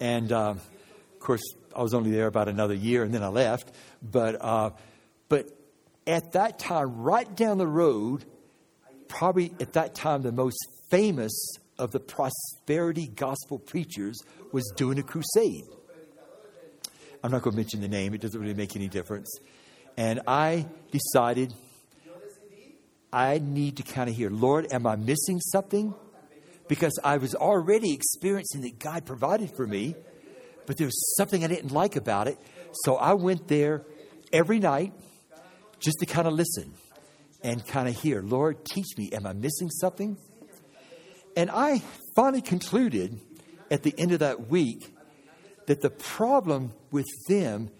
And 0.00 0.32
uh, 0.32 0.50
of 0.50 1.18
course, 1.20 1.42
I 1.74 1.82
was 1.82 1.94
only 1.94 2.10
there 2.10 2.26
about 2.26 2.48
another 2.48 2.74
year, 2.74 3.02
and 3.02 3.12
then 3.12 3.22
I 3.22 3.28
left. 3.28 3.70
But 4.02 4.36
uh, 4.40 4.70
but 5.28 5.48
at 6.06 6.32
that 6.32 6.58
time, 6.58 7.02
right 7.02 7.34
down 7.36 7.58
the 7.58 7.66
road, 7.66 8.24
probably 9.08 9.52
at 9.60 9.74
that 9.74 9.94
time, 9.94 10.22
the 10.22 10.32
most 10.32 10.58
famous 10.90 11.32
of 11.78 11.92
the 11.92 12.00
prosperity 12.00 13.06
gospel 13.06 13.58
preachers 13.58 14.20
was 14.52 14.64
doing 14.76 14.98
a 14.98 15.02
crusade. 15.02 15.64
I'm 17.22 17.30
not 17.30 17.42
going 17.42 17.52
to 17.52 17.56
mention 17.56 17.80
the 17.80 17.88
name, 17.88 18.14
it 18.14 18.20
doesn't 18.20 18.40
really 18.40 18.54
make 18.54 18.76
any 18.76 18.88
difference. 18.88 19.28
And 19.96 20.20
I 20.28 20.66
decided 20.92 21.52
I 23.12 23.38
need 23.38 23.78
to 23.78 23.82
kind 23.82 24.08
of 24.08 24.14
hear, 24.14 24.30
Lord, 24.30 24.72
am 24.72 24.86
I 24.86 24.96
missing 24.96 25.40
something? 25.40 25.94
Because 26.68 26.98
I 27.02 27.16
was 27.16 27.34
already 27.34 27.92
experiencing 27.92 28.60
that 28.62 28.78
God 28.78 29.06
provided 29.06 29.50
for 29.56 29.66
me, 29.66 29.94
but 30.66 30.76
there 30.76 30.86
was 30.86 31.16
something 31.16 31.44
I 31.44 31.48
didn't 31.48 31.72
like 31.72 31.96
about 31.96 32.28
it. 32.28 32.38
So 32.84 32.96
I 32.96 33.14
went 33.14 33.48
there 33.48 33.84
every 34.32 34.58
night 34.58 34.92
just 35.80 35.98
to 36.00 36.06
kind 36.06 36.28
of 36.28 36.34
listen 36.34 36.74
and 37.42 37.66
kind 37.66 37.88
of 37.88 37.98
hear, 38.00 38.20
Lord, 38.22 38.64
teach 38.64 38.86
me. 38.96 39.10
Am 39.12 39.26
I 39.26 39.32
missing 39.32 39.70
something? 39.70 40.16
And 41.36 41.50
I 41.50 41.82
finally 42.16 42.42
concluded 42.42 43.20
at 43.70 43.82
the 43.82 43.94
end 43.96 44.12
of 44.12 44.18
that 44.20 44.48
week 44.48 44.94
that 45.66 45.80
the 45.80 45.90
problem 45.90 46.72
with 46.90 47.06
them 47.28 47.70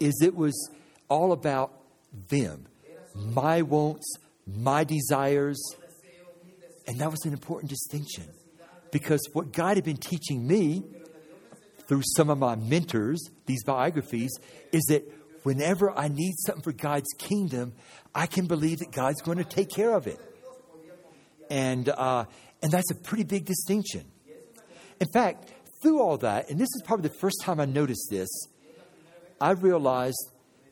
is 0.00 0.20
it 0.22 0.34
was 0.34 0.70
all 1.08 1.32
about 1.32 1.72
them, 2.30 2.66
my 3.14 3.62
wants, 3.62 4.10
my 4.46 4.84
desires. 4.84 5.60
And 6.86 6.98
that 7.00 7.10
was 7.10 7.24
an 7.24 7.32
important 7.32 7.70
distinction 7.70 8.24
because 8.90 9.20
what 9.32 9.52
God 9.52 9.76
had 9.76 9.84
been 9.84 9.96
teaching 9.96 10.46
me 10.46 10.84
through 11.86 12.02
some 12.16 12.30
of 12.30 12.38
my 12.38 12.54
mentors, 12.54 13.20
these 13.46 13.64
biographies, 13.64 14.30
is 14.72 14.82
that 14.88 15.02
whenever 15.42 15.90
I 15.90 16.08
need 16.08 16.34
something 16.46 16.62
for 16.62 16.72
God's 16.72 17.08
kingdom, 17.18 17.72
I 18.14 18.26
can 18.26 18.46
believe 18.46 18.78
that 18.78 18.92
God's 18.92 19.20
going 19.22 19.38
to 19.38 19.44
take 19.44 19.70
care 19.70 19.94
of 19.94 20.06
it. 20.06 20.20
And, 21.50 21.88
uh, 21.88 22.26
and 22.62 22.70
that's 22.70 22.90
a 22.90 22.94
pretty 22.94 23.24
big 23.24 23.44
distinction. 23.44 24.04
In 25.00 25.08
fact, 25.12 25.52
through 25.82 26.00
all 26.00 26.16
that, 26.18 26.48
and 26.48 26.58
this 26.58 26.68
is 26.76 26.82
probably 26.84 27.08
the 27.08 27.16
first 27.18 27.36
time 27.42 27.58
I 27.58 27.64
noticed 27.64 28.08
this, 28.08 28.28
I 29.40 29.50
realized 29.50 30.30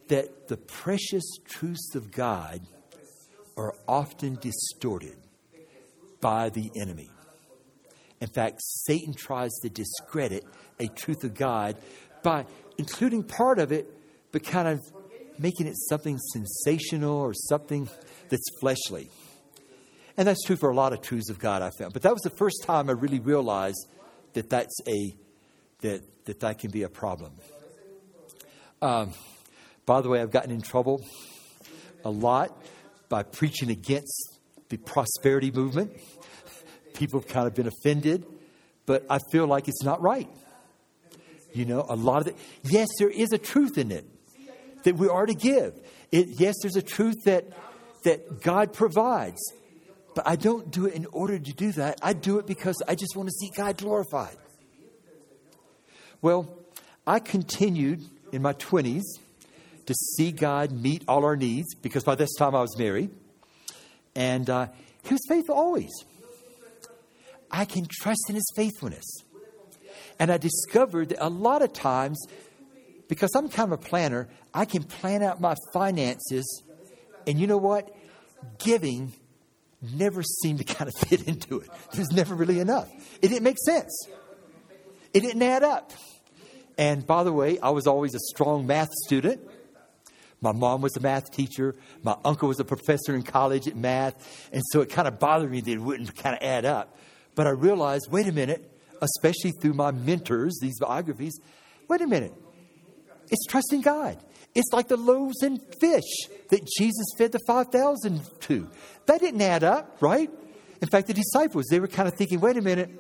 that 0.09 0.49
the 0.49 0.57
precious 0.57 1.25
truths 1.45 1.95
of 1.95 2.12
God 2.12 2.61
are 3.57 3.75
often 3.88 4.37
distorted 4.37 5.20
by 6.21 6.50
the 6.50 6.71
enemy. 6.81 7.11
In 8.21 8.29
fact, 8.29 8.61
Satan 8.61 9.15
tries 9.15 9.50
to 9.62 9.71
discredit 9.71 10.45
a 10.79 10.89
truth 10.89 11.25
of 11.25 11.35
God 11.35 11.77
by 12.23 12.45
including 12.77 13.23
part 13.23 13.59
of 13.59 13.73
it 13.73 13.87
but 14.33 14.45
kind 14.45 14.69
of 14.69 14.81
making 15.39 15.67
it 15.67 15.75
something 15.89 16.19
sensational 16.33 17.17
or 17.17 17.33
something 17.35 17.89
that's 18.29 18.49
fleshly. 18.61 19.11
And 20.17 20.29
that's 20.29 20.45
true 20.45 20.57
for 20.57 20.71
a 20.71 20.75
lot 20.75 20.93
of 20.93 21.00
truths 21.00 21.31
of 21.31 21.39
God, 21.39 21.62
I 21.62 21.71
found. 21.71 21.95
But 21.95 22.03
that 22.03 22.12
was 22.12 22.23
the 22.23 22.31
first 22.31 22.62
time 22.65 22.91
I 22.91 22.93
really 22.93 23.21
realized 23.21 23.87
that 24.35 24.50
that's 24.50 24.79
a, 24.87 25.17
that 25.81 26.03
that, 26.31 26.41
that 26.41 26.59
can 26.59 26.71
be 26.71 26.83
a 26.83 26.89
problem. 26.89 27.33
Um, 28.83 29.12
by 29.87 30.00
the 30.00 30.09
way, 30.09 30.21
I've 30.21 30.31
gotten 30.31 30.50
in 30.50 30.62
trouble 30.62 31.05
a 32.05 32.11
lot 32.11 32.57
by 33.09 33.23
preaching 33.25 33.71
against 33.71 34.39
the 34.71 34.79
prosperity 34.79 35.50
movement. 35.50 35.93
People 36.95 37.21
have 37.21 37.29
kind 37.29 37.47
of 37.47 37.55
been 37.55 37.67
offended, 37.67 38.25
but 38.87 39.05
I 39.11 39.19
feel 39.31 39.47
like 39.47 39.69
it's 39.69 39.83
not 39.83 40.00
right. 40.00 40.29
You 41.53 41.65
know, 41.65 41.85
a 41.89 41.97
lot 41.97 42.23
of 42.23 42.29
it, 42.29 42.37
yes, 42.62 42.89
there 42.99 43.11
is 43.11 43.33
a 43.33 43.39
truth 43.39 43.77
in 43.77 43.91
it 43.91 44.07
that 44.85 44.97
we 44.97 45.09
are 45.09 45.27
to 45.27 45.35
give. 45.35 45.75
It, 46.12 46.29
yes, 46.29 46.55
there's 46.62 46.77
a 46.77 46.83
truth 46.83 47.25
that, 47.25 47.45
that 48.05 48.43
God 48.43 48.73
provides, 48.73 49.41
but 50.15 50.27
I 50.27 50.37
don't 50.37 50.71
do 50.71 50.87
it 50.87 50.95
in 50.95 51.07
order 51.07 51.39
to 51.39 51.53
do 51.53 51.73
that. 51.73 51.99
I 52.03 52.12
do 52.12 52.39
it 52.39 52.47
because 52.47 52.77
I 52.87 52.95
just 52.95 53.17
want 53.17 53.29
to 53.29 53.35
see 53.35 53.50
God 53.57 53.77
glorified. 53.77 54.37
Well, 56.23 56.57
I 57.07 57.19
continued 57.19 58.05
in 58.33 58.43
my 58.43 58.53
20s 58.53 59.03
to 59.87 59.95
see 59.95 60.31
God 60.31 60.71
meet 60.71 61.03
all 61.09 61.25
our 61.25 61.37
needs 61.37 61.75
because 61.75 62.05
by 62.05 62.15
this 62.15 62.33
time 62.39 62.55
I 62.55 62.61
was 62.61 62.79
married. 62.79 63.11
And 64.14 64.49
uh, 64.49 64.69
He 65.05 65.14
was 65.14 65.23
faithful 65.29 65.55
always. 65.55 65.90
I 67.50 67.64
can 67.64 67.87
trust 67.90 68.26
in 68.29 68.35
His 68.35 68.52
faithfulness. 68.55 69.07
And 70.19 70.31
I 70.31 70.37
discovered 70.37 71.11
that 71.11 71.25
a 71.25 71.31
lot 71.31 71.62
of 71.62 71.73
times 71.73 72.19
because 73.09 73.35
I'm 73.35 73.49
kind 73.49 73.73
of 73.73 73.81
a 73.81 73.83
planner, 73.83 74.29
I 74.55 74.64
can 74.64 74.85
plan 74.85 75.23
out 75.23 75.40
my 75.40 75.57
finances. 75.73 76.62
And 77.26 77.40
you 77.40 77.49
know 77.49 77.57
what? 77.57 77.95
Giving 78.59 79.12
never 79.83 80.23
seemed 80.23 80.59
to 80.59 80.64
kind 80.75 80.88
of 80.88 80.95
fit 81.09 81.26
into 81.26 81.59
it. 81.59 81.69
There's 81.93 82.11
never 82.12 82.35
really 82.35 82.61
enough. 82.61 82.88
It 83.21 83.29
didn't 83.29 83.43
make 83.43 83.59
sense, 83.59 84.07
it 85.12 85.21
didn't 85.21 85.43
add 85.43 85.62
up. 85.62 85.93
And 86.79 87.07
by 87.07 87.25
the 87.25 87.33
way, 87.33 87.59
I 87.59 87.71
was 87.71 87.87
always 87.87 88.14
a 88.14 88.21
strong 88.21 88.67
math 88.67 88.88
student. 89.05 89.40
My 90.40 90.52
mom 90.52 90.80
was 90.80 90.97
a 90.97 91.00
math 91.00 91.30
teacher. 91.30 91.76
My 92.02 92.16
uncle 92.25 92.49
was 92.49 92.61
a 92.61 92.64
professor 92.64 93.14
in 93.14 93.23
college 93.23 93.68
at 93.68 93.76
math. 93.76 94.49
And 94.52 94.62
so 94.70 94.80
it 94.80 94.90
kind 94.90 95.06
of 95.06 95.18
bothered 95.18 95.50
me 95.50 95.61
that 95.61 95.70
it 95.70 95.80
wouldn't 95.80 96.14
kind 96.16 96.37
of 96.37 96.42
add 96.42 96.64
up. 96.64 96.97
But 97.35 97.47
I 97.47 97.50
realized 97.50 98.09
wait 98.11 98.26
a 98.26 98.32
minute, 98.32 98.70
especially 99.02 99.52
through 99.61 99.75
my 99.75 99.90
mentors, 99.90 100.59
these 100.61 100.78
biographies, 100.78 101.38
wait 101.88 102.00
a 102.00 102.06
minute. 102.06 102.35
It's 103.30 103.47
trusting 103.47 103.82
God. 103.82 104.18
It's 104.54 104.73
like 104.73 104.88
the 104.88 104.97
loaves 104.97 105.42
and 105.42 105.61
fish 105.80 106.28
that 106.49 106.66
Jesus 106.76 107.06
fed 107.16 107.32
the 107.32 107.38
5,000 107.47 108.20
to. 108.40 108.68
That 109.06 109.20
didn't 109.20 109.40
add 109.42 109.62
up, 109.62 109.97
right? 110.00 110.28
In 110.82 110.88
fact, 110.88 111.06
the 111.06 111.14
disciples, 111.14 111.66
they 111.70 111.78
were 111.78 111.87
kind 111.87 112.09
of 112.09 112.14
thinking, 112.14 112.40
wait 112.40 112.56
a 112.56 112.62
minute, 112.62 112.90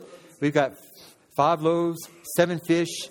we've 0.40 0.54
got 0.54 0.74
five 1.36 1.62
loaves, 1.62 1.98
seven 2.36 2.60
fish. 2.60 3.08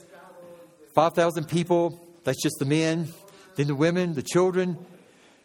5,000 0.96 1.48
people, 1.48 2.00
that's 2.24 2.42
just 2.42 2.56
the 2.60 2.66
men, 2.66 3.08
then 3.56 3.68
the 3.68 3.76
women, 3.76 4.14
the 4.14 4.24
children. 4.24 4.78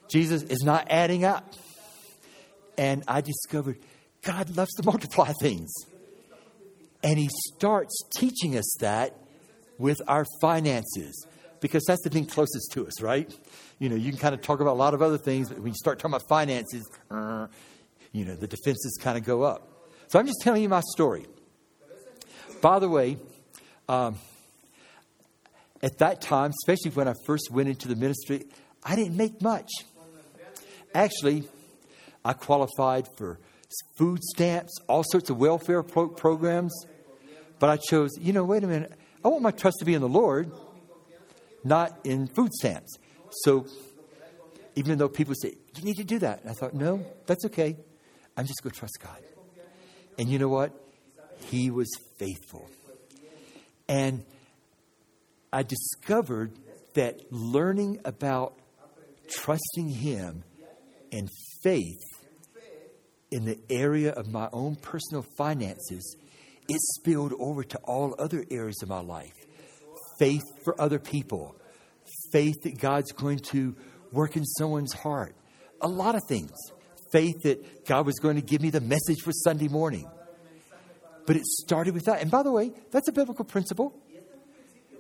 Jesus 0.09 0.43
is 0.43 0.63
not 0.63 0.87
adding 0.91 1.25
up. 1.25 1.55
And 2.77 3.03
I 3.09 3.21
discovered 3.21 3.79
God 4.23 4.57
loves 4.57 4.73
to 4.75 4.83
multiply 4.85 5.33
things. 5.41 5.73
And 7.03 7.19
He 7.19 7.29
starts 7.55 8.03
teaching 8.17 8.57
us 8.57 8.77
that 8.81 9.17
with 9.79 10.01
our 10.07 10.25
finances 10.41 11.27
because 11.61 11.83
that's 11.87 12.03
the 12.03 12.11
thing 12.11 12.27
closest 12.27 12.73
to 12.73 12.87
us, 12.87 13.01
right? 13.01 13.35
You 13.79 13.89
know, 13.89 13.97
you 13.97 14.11
can 14.11 14.21
kind 14.21 14.35
of 14.35 14.43
talk 14.43 14.61
about 14.61 14.73
a 14.73 14.81
lot 14.81 14.95
of 14.95 15.03
other 15.03 15.19
things, 15.19 15.49
but 15.49 15.59
when 15.59 15.69
you 15.69 15.75
start 15.75 15.99
talking 15.99 16.15
about 16.15 16.29
finances, 16.29 16.87
uh, 17.11 17.47
you 18.13 18.25
know, 18.25 18.35
the 18.35 18.47
defenses 18.47 18.99
kind 19.01 19.17
of 19.17 19.25
go 19.25 19.43
up. 19.43 19.67
So 20.09 20.19
I'm 20.19 20.27
just 20.27 20.41
telling 20.43 20.63
you 20.63 20.69
my 20.69 20.83
story. 20.93 21.27
By 22.61 22.79
the 22.79 22.89
way, 22.89 23.19
um, 23.89 24.17
at 25.85 25.99
that 25.99 26.23
time, 26.23 26.51
especially 26.63 26.91
when 26.93 27.07
I 27.09 27.15
first 27.27 27.51
went 27.51 27.69
into 27.69 27.89
the 27.89 27.95
ministry, 27.95 28.47
I 28.83 28.97
didn't 28.97 29.19
make 29.19 29.43
much. 29.43 29.71
Actually, 30.95 31.45
I 32.25 32.33
qualified 32.33 33.07
for 33.19 33.39
food 33.99 34.23
stamps, 34.23 34.73
all 34.89 35.05
sorts 35.05 35.29
of 35.29 35.37
welfare 35.37 35.83
pro- 35.83 36.09
programs, 36.09 36.73
but 37.59 37.69
I 37.69 37.77
chose, 37.77 38.11
you 38.19 38.33
know, 38.33 38.45
wait 38.45 38.65
a 38.65 38.67
minute, 38.67 38.93
I 39.23 39.29
want 39.29 39.43
my 39.43 39.51
trust 39.51 39.77
to 39.81 39.85
be 39.85 39.93
in 39.93 40.01
the 40.01 40.09
Lord, 40.09 40.51
not 41.65 41.99
in 42.05 42.29
food 42.29 42.53
stamps. 42.55 42.97
So 43.43 43.67
even 44.77 44.97
though 44.97 45.11
people 45.11 45.35
say, 45.35 45.53
you 45.77 45.83
need 45.83 45.97
to 45.97 46.05
do 46.05 46.19
that, 46.21 46.41
and 46.41 46.51
I 46.51 46.55
thought, 46.55 46.73
no, 46.73 47.05
that's 47.27 47.45
okay. 47.47 47.77
I'm 48.39 48.47
just 48.47 48.63
going 48.63 48.73
to 48.73 48.79
trust 48.79 48.99
God. 49.03 49.23
And 50.19 50.31
you 50.31 50.39
know 50.39 50.49
what? 50.49 50.73
He 51.51 51.71
was 51.71 51.89
faithful. 52.19 52.71
And 53.87 54.25
I 55.55 55.63
discovered 55.63 56.51
that 56.95 57.21
learning 57.31 58.01
about 58.05 58.59
trusting 59.29 59.89
Him 59.89 60.43
and 61.13 61.29
faith 61.63 62.03
in 63.31 63.45
the 63.45 63.57
area 63.71 64.11
of 64.11 64.27
my 64.33 64.49
own 64.53 64.75
personal 64.75 65.25
finances, 65.39 66.17
it 66.69 66.81
spilled 66.97 67.35
over 67.39 67.63
to 67.63 67.79
all 67.85 68.17
other 68.19 68.45
areas 68.51 68.83
of 68.83 68.89
my 68.89 68.99
life. 68.99 69.33
Faith 70.19 70.43
for 70.65 70.81
other 70.81 70.99
people, 70.99 71.55
faith 72.33 72.57
that 72.65 72.81
God's 72.81 73.13
going 73.13 73.39
to 73.51 73.77
work 74.11 74.37
in 74.37 74.45
someone's 74.45 74.93
heart, 74.93 75.37
a 75.81 75.89
lot 75.89 76.17
of 76.17 76.23
things. 76.29 76.51
Faith 77.13 77.43
that 77.45 77.87
God 77.87 78.07
was 78.07 78.17
going 78.17 78.35
to 78.35 78.43
give 78.43 78.61
me 78.61 78.71
the 78.71 78.81
message 78.81 79.21
for 79.23 79.31
Sunday 79.31 79.69
morning. 79.69 80.11
But 81.27 81.37
it 81.37 81.45
started 81.45 81.95
with 81.95 82.07
that. 82.07 82.23
And 82.23 82.29
by 82.29 82.43
the 82.43 82.51
way, 82.51 82.73
that's 82.91 83.07
a 83.07 83.13
biblical 83.13 83.45
principle. 83.45 84.01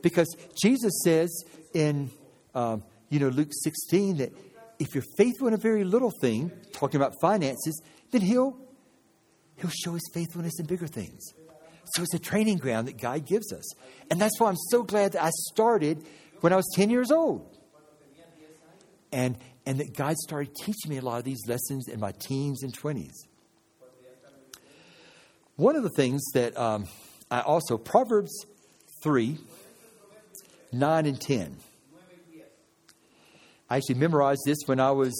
Because 0.04 0.36
Jesus 0.62 0.92
says 1.02 1.44
in, 1.72 2.10
um, 2.54 2.84
you 3.08 3.18
know, 3.18 3.28
Luke 3.28 3.48
16 3.50 4.18
that 4.18 4.32
if 4.78 4.94
you're 4.94 5.04
faithful 5.16 5.48
in 5.48 5.54
a 5.54 5.56
very 5.56 5.82
little 5.82 6.12
thing, 6.20 6.52
talking 6.74 7.00
about 7.00 7.14
finances, 7.22 7.82
then 8.10 8.20
he'll, 8.20 8.54
he'll 9.56 9.70
show 9.70 9.94
his 9.94 10.02
faithfulness 10.12 10.60
in 10.60 10.66
bigger 10.66 10.86
things. 10.86 11.32
So 11.94 12.02
it's 12.02 12.12
a 12.12 12.18
training 12.18 12.58
ground 12.58 12.86
that 12.86 12.98
God 12.98 13.24
gives 13.24 13.50
us. 13.50 13.64
And 14.10 14.20
that's 14.20 14.38
why 14.38 14.50
I'm 14.50 14.58
so 14.68 14.82
glad 14.82 15.12
that 15.12 15.24
I 15.24 15.30
started 15.52 16.04
when 16.42 16.52
I 16.52 16.56
was 16.56 16.70
10 16.74 16.90
years 16.90 17.10
old. 17.10 17.56
And, 19.10 19.38
and 19.64 19.78
that 19.78 19.96
God 19.96 20.16
started 20.16 20.54
teaching 20.54 20.90
me 20.90 20.98
a 20.98 21.02
lot 21.02 21.16
of 21.16 21.24
these 21.24 21.40
lessons 21.46 21.88
in 21.88 21.98
my 21.98 22.12
teens 22.28 22.62
and 22.62 22.76
20s. 22.76 23.14
One 25.56 25.76
of 25.76 25.82
the 25.82 25.92
things 25.96 26.22
that 26.34 26.58
um, 26.58 26.88
I 27.30 27.40
also, 27.40 27.78
Proverbs 27.78 28.44
3 29.02 29.38
9 30.78 31.06
and 31.06 31.20
10. 31.20 31.56
I 33.68 33.76
actually 33.76 33.96
memorized 33.96 34.42
this 34.44 34.58
when 34.66 34.78
I 34.78 34.90
was, 34.90 35.14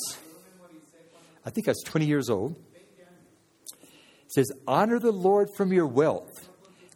I 1.45 1.51
think 1.51 1.69
I 1.69 1.71
was 1.71 1.83
20 1.87 2.07
years 2.07 2.29
old. 2.29 2.57
It 2.75 4.33
says, 4.35 4.53
Honor 4.67 4.99
the 4.99 5.13
Lord 5.13 5.49
from 5.57 5.73
your 5.73 5.87
wealth 5.87 6.49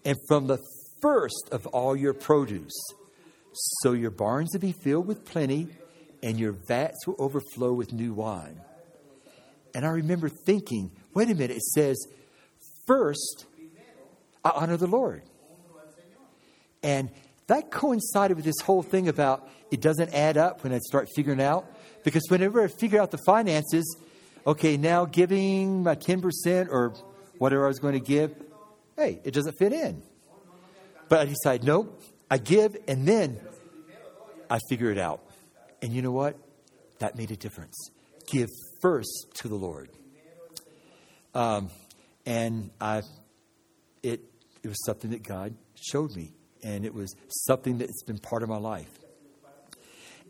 and 0.04 0.16
from 0.28 0.46
the 0.46 0.58
first 1.00 1.48
of 1.52 1.66
all 1.68 1.96
your 1.96 2.14
produce. 2.14 2.76
So 3.82 3.92
your 3.92 4.10
barns 4.10 4.50
will 4.52 4.60
be 4.60 4.72
filled 4.72 5.06
with 5.06 5.24
plenty 5.24 5.68
and 6.22 6.38
your 6.38 6.52
vats 6.52 7.06
will 7.06 7.16
overflow 7.18 7.72
with 7.72 7.92
new 7.92 8.12
wine. 8.12 8.60
And 9.74 9.84
I 9.84 9.90
remember 9.90 10.28
thinking, 10.28 10.90
wait 11.14 11.30
a 11.30 11.34
minute, 11.34 11.56
it 11.56 11.62
says, 11.62 11.96
first, 12.86 13.46
I 14.44 14.50
honor 14.54 14.76
the 14.76 14.86
Lord. 14.86 15.22
And 16.82 17.10
that 17.48 17.70
coincided 17.70 18.36
with 18.36 18.44
this 18.44 18.60
whole 18.62 18.82
thing 18.82 19.08
about 19.08 19.48
it 19.70 19.80
doesn't 19.80 20.14
add 20.14 20.36
up 20.36 20.62
when 20.62 20.72
I 20.72 20.78
start 20.78 21.08
figuring 21.14 21.40
out. 21.40 21.66
Because 22.04 22.22
whenever 22.28 22.62
I 22.62 22.68
figure 22.68 23.00
out 23.00 23.10
the 23.10 23.18
finances, 23.26 23.96
okay, 24.46 24.76
now 24.76 25.04
giving 25.04 25.82
my 25.82 25.94
10% 25.94 26.68
or 26.70 26.94
whatever 27.38 27.64
I 27.64 27.68
was 27.68 27.78
going 27.78 27.94
to 27.94 28.00
give, 28.00 28.34
hey, 28.96 29.20
it 29.24 29.32
doesn't 29.32 29.58
fit 29.58 29.72
in. 29.72 30.02
But 31.08 31.20
I 31.20 31.24
decide, 31.24 31.64
nope, 31.64 32.02
I 32.30 32.38
give 32.38 32.76
and 32.86 33.06
then 33.08 33.40
I 34.50 34.58
figure 34.68 34.90
it 34.90 34.98
out. 34.98 35.22
And 35.82 35.92
you 35.92 36.02
know 36.02 36.12
what? 36.12 36.36
That 36.98 37.16
made 37.16 37.30
a 37.30 37.36
difference. 37.36 37.90
Give 38.26 38.48
first 38.82 39.26
to 39.36 39.48
the 39.48 39.54
Lord. 39.54 39.88
Um, 41.34 41.70
and 42.26 42.70
I, 42.80 43.02
it, 44.02 44.22
it 44.62 44.68
was 44.68 44.84
something 44.84 45.10
that 45.10 45.22
God 45.22 45.54
showed 45.76 46.14
me 46.14 46.32
and 46.62 46.84
it 46.84 46.94
was 46.94 47.14
something 47.46 47.78
that's 47.78 48.02
been 48.02 48.18
part 48.18 48.42
of 48.42 48.48
my 48.48 48.58
life. 48.58 48.90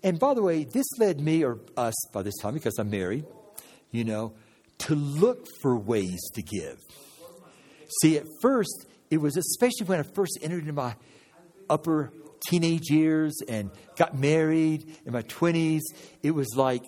And 0.03 0.19
by 0.19 0.35
the 0.35 0.43
way, 0.43 0.65
this 0.65 0.87
led 0.99 1.21
me, 1.21 1.45
or 1.45 1.59
us 1.77 1.95
by 2.13 2.23
this 2.23 2.37
time, 2.41 2.55
because 2.55 2.79
I'm 2.79 2.91
married, 2.91 3.27
you 3.91 4.05
know, 4.05 4.35
to 4.79 4.95
look 4.95 5.47
for 5.61 5.77
ways 5.77 6.21
to 6.35 6.43
give. 6.43 6.79
See, 8.01 8.17
at 8.17 8.25
first, 8.41 8.87
it 9.11 9.19
was 9.19 9.37
especially 9.37 9.87
when 9.87 9.99
I 9.99 10.05
first 10.15 10.39
entered 10.43 10.61
into 10.61 10.73
my 10.73 10.95
upper 11.69 12.13
teenage 12.47 12.91
years 12.91 13.37
and 13.49 13.71
got 13.97 14.17
married 14.17 14.87
in 15.05 15.13
my 15.13 15.23
20s, 15.23 15.81
it 16.23 16.31
was 16.31 16.55
like, 16.57 16.83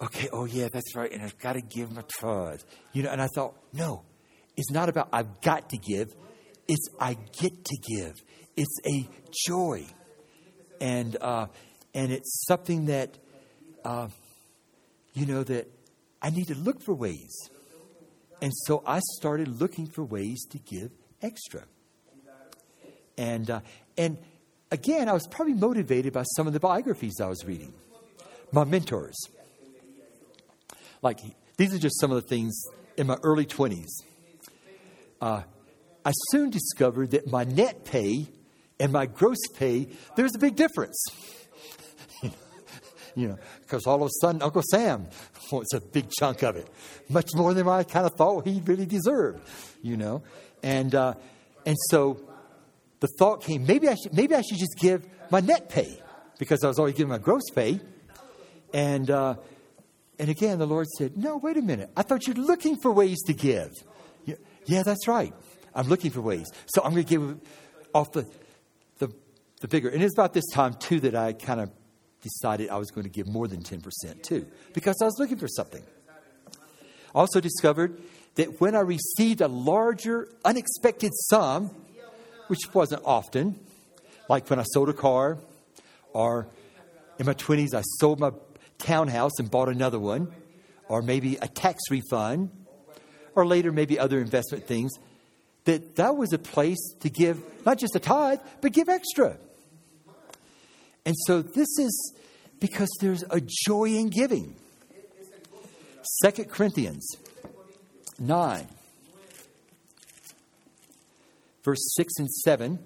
okay, 0.00 0.28
oh 0.32 0.44
yeah, 0.44 0.68
that's 0.72 0.94
right, 0.94 1.10
and 1.12 1.22
I've 1.22 1.38
got 1.38 1.54
to 1.54 1.60
give 1.60 1.92
my 1.92 2.04
trust. 2.18 2.66
You 2.92 3.02
know, 3.02 3.10
and 3.10 3.20
I 3.20 3.28
thought, 3.34 3.56
no, 3.72 4.02
it's 4.56 4.70
not 4.70 4.88
about 4.88 5.08
I've 5.12 5.40
got 5.40 5.70
to 5.70 5.78
give. 5.78 6.08
It's 6.68 6.88
I 7.00 7.14
get 7.14 7.64
to 7.64 7.76
give. 7.88 8.22
It's 8.56 8.78
a 8.86 9.08
joy, 9.46 9.86
and 10.80 11.16
uh, 11.20 11.46
and 11.94 12.12
it's 12.12 12.44
something 12.46 12.86
that 12.86 13.18
uh, 13.84 14.08
you 15.14 15.26
know 15.26 15.42
that 15.42 15.68
I 16.20 16.30
need 16.30 16.48
to 16.48 16.54
look 16.54 16.82
for 16.82 16.94
ways, 16.94 17.34
and 18.40 18.52
so 18.66 18.82
I 18.86 19.00
started 19.16 19.60
looking 19.60 19.86
for 19.86 20.04
ways 20.04 20.44
to 20.50 20.58
give 20.58 20.90
extra, 21.20 21.64
and 23.16 23.50
uh, 23.50 23.60
and 23.96 24.18
again 24.70 25.08
I 25.08 25.14
was 25.14 25.26
probably 25.26 25.54
motivated 25.54 26.12
by 26.12 26.22
some 26.36 26.46
of 26.46 26.52
the 26.52 26.60
biographies 26.60 27.20
I 27.20 27.28
was 27.28 27.44
reading, 27.44 27.72
my 28.52 28.64
mentors. 28.64 29.16
Like 31.00 31.18
these 31.56 31.74
are 31.74 31.78
just 31.78 31.98
some 32.00 32.12
of 32.12 32.22
the 32.22 32.28
things 32.28 32.54
in 32.96 33.06
my 33.08 33.16
early 33.22 33.46
twenties. 33.46 34.02
Uh, 35.20 35.42
I 36.04 36.12
soon 36.30 36.50
discovered 36.50 37.12
that 37.12 37.30
my 37.30 37.44
net 37.44 37.84
pay 37.84 38.28
and 38.80 38.92
my 38.92 39.06
gross 39.06 39.38
pay, 39.54 39.88
there's 40.16 40.34
a 40.34 40.38
big 40.38 40.56
difference. 40.56 41.02
you 43.14 43.28
know, 43.28 43.38
because 43.60 43.86
all 43.86 44.02
of 44.02 44.08
a 44.08 44.10
sudden 44.20 44.42
Uncle 44.42 44.62
Sam 44.70 45.06
wants 45.50 45.72
a 45.74 45.80
big 45.80 46.10
chunk 46.18 46.42
of 46.42 46.56
it, 46.56 46.68
much 47.08 47.30
more 47.34 47.54
than 47.54 47.68
I 47.68 47.84
kind 47.84 48.06
of 48.06 48.12
thought 48.14 48.46
he 48.46 48.60
really 48.64 48.86
deserved, 48.86 49.46
you 49.82 49.96
know. 49.96 50.22
And, 50.62 50.94
uh, 50.94 51.14
and 51.66 51.76
so 51.90 52.20
the 53.00 53.08
thought 53.18 53.42
came, 53.42 53.66
maybe 53.66 53.88
I, 53.88 53.94
should, 53.94 54.14
maybe 54.14 54.34
I 54.34 54.42
should 54.42 54.58
just 54.58 54.76
give 54.78 55.06
my 55.30 55.40
net 55.40 55.68
pay 55.68 56.02
because 56.38 56.64
I 56.64 56.68
was 56.68 56.78
always 56.78 56.94
giving 56.94 57.10
my 57.10 57.18
gross 57.18 57.42
pay. 57.54 57.80
And, 58.72 59.10
uh, 59.10 59.34
and 60.18 60.28
again, 60.28 60.58
the 60.58 60.66
Lord 60.66 60.88
said, 60.98 61.16
no, 61.16 61.36
wait 61.36 61.56
a 61.56 61.62
minute. 61.62 61.90
I 61.96 62.02
thought 62.02 62.26
you're 62.26 62.36
looking 62.36 62.76
for 62.80 62.92
ways 62.92 63.20
to 63.26 63.34
give. 63.34 63.70
Yeah, 64.24 64.36
yeah 64.66 64.82
that's 64.82 65.06
right. 65.06 65.32
I'm 65.74 65.88
looking 65.88 66.10
for 66.10 66.20
ways. 66.20 66.50
So 66.66 66.82
I'm 66.82 66.92
going 66.92 67.04
to 67.04 67.08
give 67.08 67.40
off 67.94 68.12
the, 68.12 68.26
the, 68.98 69.12
the 69.60 69.68
bigger. 69.68 69.88
And 69.88 70.02
it's 70.02 70.14
about 70.14 70.32
this 70.32 70.48
time, 70.52 70.74
too, 70.74 71.00
that 71.00 71.14
I 71.14 71.32
kind 71.32 71.60
of 71.60 71.70
decided 72.22 72.70
I 72.70 72.76
was 72.76 72.90
going 72.90 73.04
to 73.04 73.10
give 73.10 73.26
more 73.26 73.48
than 73.48 73.62
10%, 73.62 74.22
too, 74.22 74.46
because 74.74 74.96
I 75.02 75.04
was 75.04 75.16
looking 75.18 75.38
for 75.38 75.48
something. 75.48 75.82
I 77.14 77.18
also 77.18 77.40
discovered 77.40 78.00
that 78.36 78.60
when 78.60 78.74
I 78.74 78.80
received 78.80 79.40
a 79.40 79.48
larger, 79.48 80.28
unexpected 80.44 81.10
sum, 81.14 81.70
which 82.46 82.60
wasn't 82.72 83.02
often, 83.04 83.58
like 84.28 84.48
when 84.48 84.58
I 84.58 84.62
sold 84.62 84.88
a 84.88 84.94
car, 84.94 85.38
or 86.12 86.46
in 87.18 87.26
my 87.26 87.34
20s, 87.34 87.74
I 87.74 87.82
sold 87.98 88.20
my 88.20 88.30
townhouse 88.78 89.32
and 89.38 89.50
bought 89.50 89.68
another 89.68 89.98
one, 89.98 90.32
or 90.88 91.02
maybe 91.02 91.36
a 91.36 91.48
tax 91.48 91.80
refund, 91.90 92.50
or 93.34 93.46
later, 93.46 93.72
maybe 93.72 93.98
other 93.98 94.20
investment 94.20 94.66
things 94.66 94.92
that 95.64 95.96
that 95.96 96.16
was 96.16 96.32
a 96.32 96.38
place 96.38 96.94
to 97.00 97.10
give 97.10 97.42
not 97.64 97.78
just 97.78 97.94
a 97.94 98.00
tithe, 98.00 98.40
but 98.60 98.72
give 98.72 98.88
extra. 98.88 99.36
And 101.04 101.14
so 101.26 101.42
this 101.42 101.78
is 101.78 102.14
because 102.60 102.88
there's 103.00 103.24
a 103.30 103.40
joy 103.66 103.86
in 103.86 104.08
giving. 104.08 104.56
Second 106.22 106.50
Corinthians 106.50 107.08
9, 108.18 108.66
verse 111.64 111.94
6 111.96 112.12
and 112.18 112.30
7. 112.30 112.78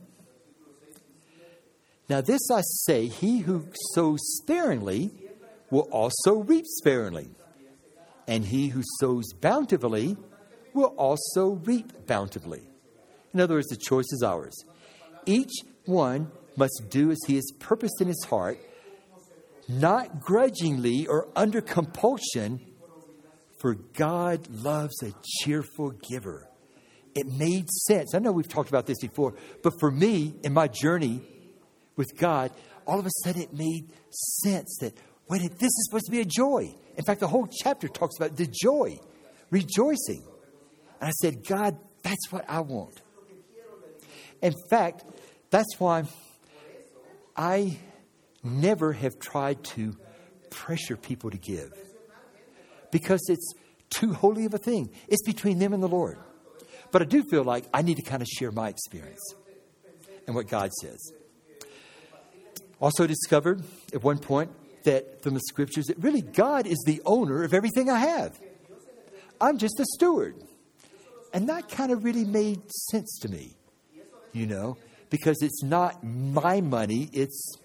Now, 2.09 2.21
this 2.21 2.51
I 2.51 2.61
say 2.85 3.07
he 3.07 3.39
who 3.39 3.67
sows 3.95 4.21
sparingly 4.39 5.11
will 5.71 5.89
also 5.91 6.37
reap 6.37 6.65
sparingly, 6.67 7.29
and 8.29 8.45
he 8.45 8.69
who 8.69 8.83
sows 9.01 9.33
bountifully 9.33 10.17
will 10.77 10.95
also 10.97 11.61
reap 11.65 12.07
bountifully. 12.07 12.63
In 13.35 13.41
other 13.41 13.57
words, 13.57 13.69
the 13.69 13.77
choice 13.77 14.07
is 14.13 14.23
ours. 14.23 14.55
Each 15.27 15.53
one 15.85 16.31
must 16.57 16.85
do 16.89 17.11
as 17.11 17.19
he 17.27 17.35
has 17.35 17.51
purposed 17.59 18.01
in 18.01 18.09
his 18.09 18.25
heart, 18.25 18.59
not 19.69 20.21
grudgingly 20.21 21.07
or 21.07 21.29
under 21.35 21.61
compulsion, 21.61 22.61
for 23.61 23.75
God 23.75 24.49
loves 24.49 25.03
a 25.03 25.13
cheerful 25.41 25.91
giver. 25.91 26.49
It 27.15 27.27
made 27.27 27.69
sense. 27.71 28.15
I 28.15 28.19
know 28.19 28.31
we've 28.31 28.49
talked 28.49 28.69
about 28.69 28.87
this 28.87 29.01
before, 29.01 29.35
but 29.63 29.73
for 29.81 29.91
me, 29.91 30.35
in 30.45 30.53
my 30.53 30.69
journey 30.69 31.23
with 31.97 32.17
God, 32.17 32.53
all 32.87 33.01
of 33.01 33.07
a 33.07 33.11
sudden 33.25 33.43
it 33.43 33.53
made 33.55 33.89
sense 34.11 34.77
that, 34.81 34.95
wait, 35.29 35.41
this 35.59 35.69
is 35.69 35.87
supposed 35.89 36.07
to 36.07 36.13
be 36.13 36.21
a 36.21 36.27
joy. 36.27 36.75
In 36.97 37.05
fact, 37.05 37.21
the 37.21 37.27
whole 37.27 37.49
chapter 37.51 37.89
talks 37.89 38.17
about 38.17 38.37
the 38.37 38.47
joy, 38.47 38.99
rejoicing. 39.51 40.23
And 41.01 41.09
I 41.09 41.13
said, 41.21 41.47
God, 41.47 41.79
that's 42.03 42.31
what 42.31 42.45
I 42.49 42.61
want. 42.61 43.01
In 44.43 44.55
fact, 44.71 45.05
that's 45.51 45.79
why 45.79 46.05
I 47.37 47.79
never 48.43 48.93
have 48.93 49.19
tried 49.19 49.65
to 49.65 49.97
pressure 50.51 50.97
people 50.97 51.31
to 51.31 51.39
give 51.39 51.73
because 52.91 53.21
it's 53.29 53.53
too 53.91 54.13
holy 54.13 54.45
of 54.45 54.55
a 54.55 54.59
thing. 54.59 54.91
It's 55.09 55.23
between 55.25 55.59
them 55.59 55.73
and 55.73 55.83
the 55.83 55.89
Lord. 55.89 56.19
But 56.93 57.03
I 57.03 57.05
do 57.05 57.23
feel 57.25 57.45
like 57.45 57.65
I 57.75 57.83
need 57.83 57.97
to 57.97 58.03
kind 58.03 58.23
of 58.23 58.29
share 58.29 58.51
my 58.51 58.69
experience 58.69 59.35
and 60.27 60.35
what 60.35 60.49
God 60.49 60.73
says. 60.81 61.13
Also 62.81 63.07
discovered 63.07 63.63
at 63.93 64.03
one 64.03 64.19
point 64.19 64.51
that 64.85 65.23
from 65.23 65.35
the 65.35 65.41
scriptures 65.41 65.87
that 65.87 65.99
really 65.99 66.23
God 66.23 66.67
is 66.67 66.83
the 66.87 67.03
owner 67.05 67.43
of 67.43 67.53
everything 67.53 67.91
I 67.91 67.99
have. 67.99 68.39
I'm 69.41 69.59
just 69.59 69.79
a 69.81 69.85
steward. 69.95 70.37
And 71.33 71.49
that 71.49 71.69
kind 71.69 71.93
of 71.93 72.05
really 72.05 72.25
made 72.25 72.71
sense 72.91 73.19
to 73.21 73.29
me, 73.29 73.57
you 74.33 74.47
know, 74.47 74.77
because 75.11 75.43
it's 75.43 75.63
not 75.63 76.03
my 76.03 76.61
money, 76.61 77.11
it's 77.13 77.57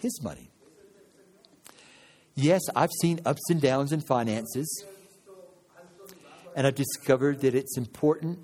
his 0.00 0.22
money. 0.22 0.50
Yes, 2.34 2.60
I've 2.74 2.90
seen 3.00 3.20
ups 3.24 3.42
and 3.50 3.60
downs 3.60 3.92
in 3.92 4.00
finances, 4.00 4.84
and 6.54 6.66
I've 6.66 6.74
discovered 6.74 7.40
that 7.40 7.54
it's 7.54 7.78
important, 7.78 8.38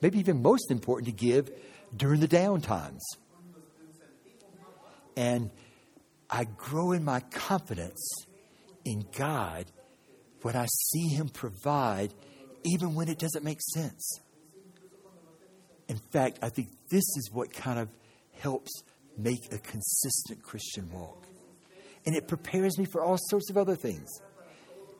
maybe 0.00 0.18
even 0.18 0.42
most 0.42 0.70
important, 0.70 1.06
to 1.06 1.12
give 1.12 1.50
during 1.96 2.20
the 2.20 2.28
down 2.28 2.60
times. 2.60 3.04
And 5.16 5.50
I 6.28 6.44
grow 6.44 6.92
in 6.92 7.04
my 7.04 7.20
confidence 7.30 8.02
in 8.84 9.06
God 9.16 9.66
when 10.40 10.56
I 10.56 10.66
see 10.66 11.08
Him 11.08 11.28
provide, 11.28 12.14
even 12.64 12.94
when 12.94 13.08
it 13.08 13.18
doesn't 13.18 13.44
make 13.44 13.60
sense. 13.60 14.20
In 15.88 15.98
fact, 16.12 16.38
I 16.42 16.48
think 16.48 16.68
this 16.90 17.04
is 17.16 17.30
what 17.32 17.52
kind 17.52 17.78
of 17.78 17.88
helps 18.40 18.82
make 19.18 19.52
a 19.52 19.58
consistent 19.58 20.42
Christian 20.42 20.90
walk. 20.90 21.26
And 22.06 22.16
it 22.16 22.28
prepares 22.28 22.78
me 22.78 22.84
for 22.84 23.02
all 23.02 23.18
sorts 23.28 23.50
of 23.50 23.56
other 23.56 23.76
things. 23.76 24.08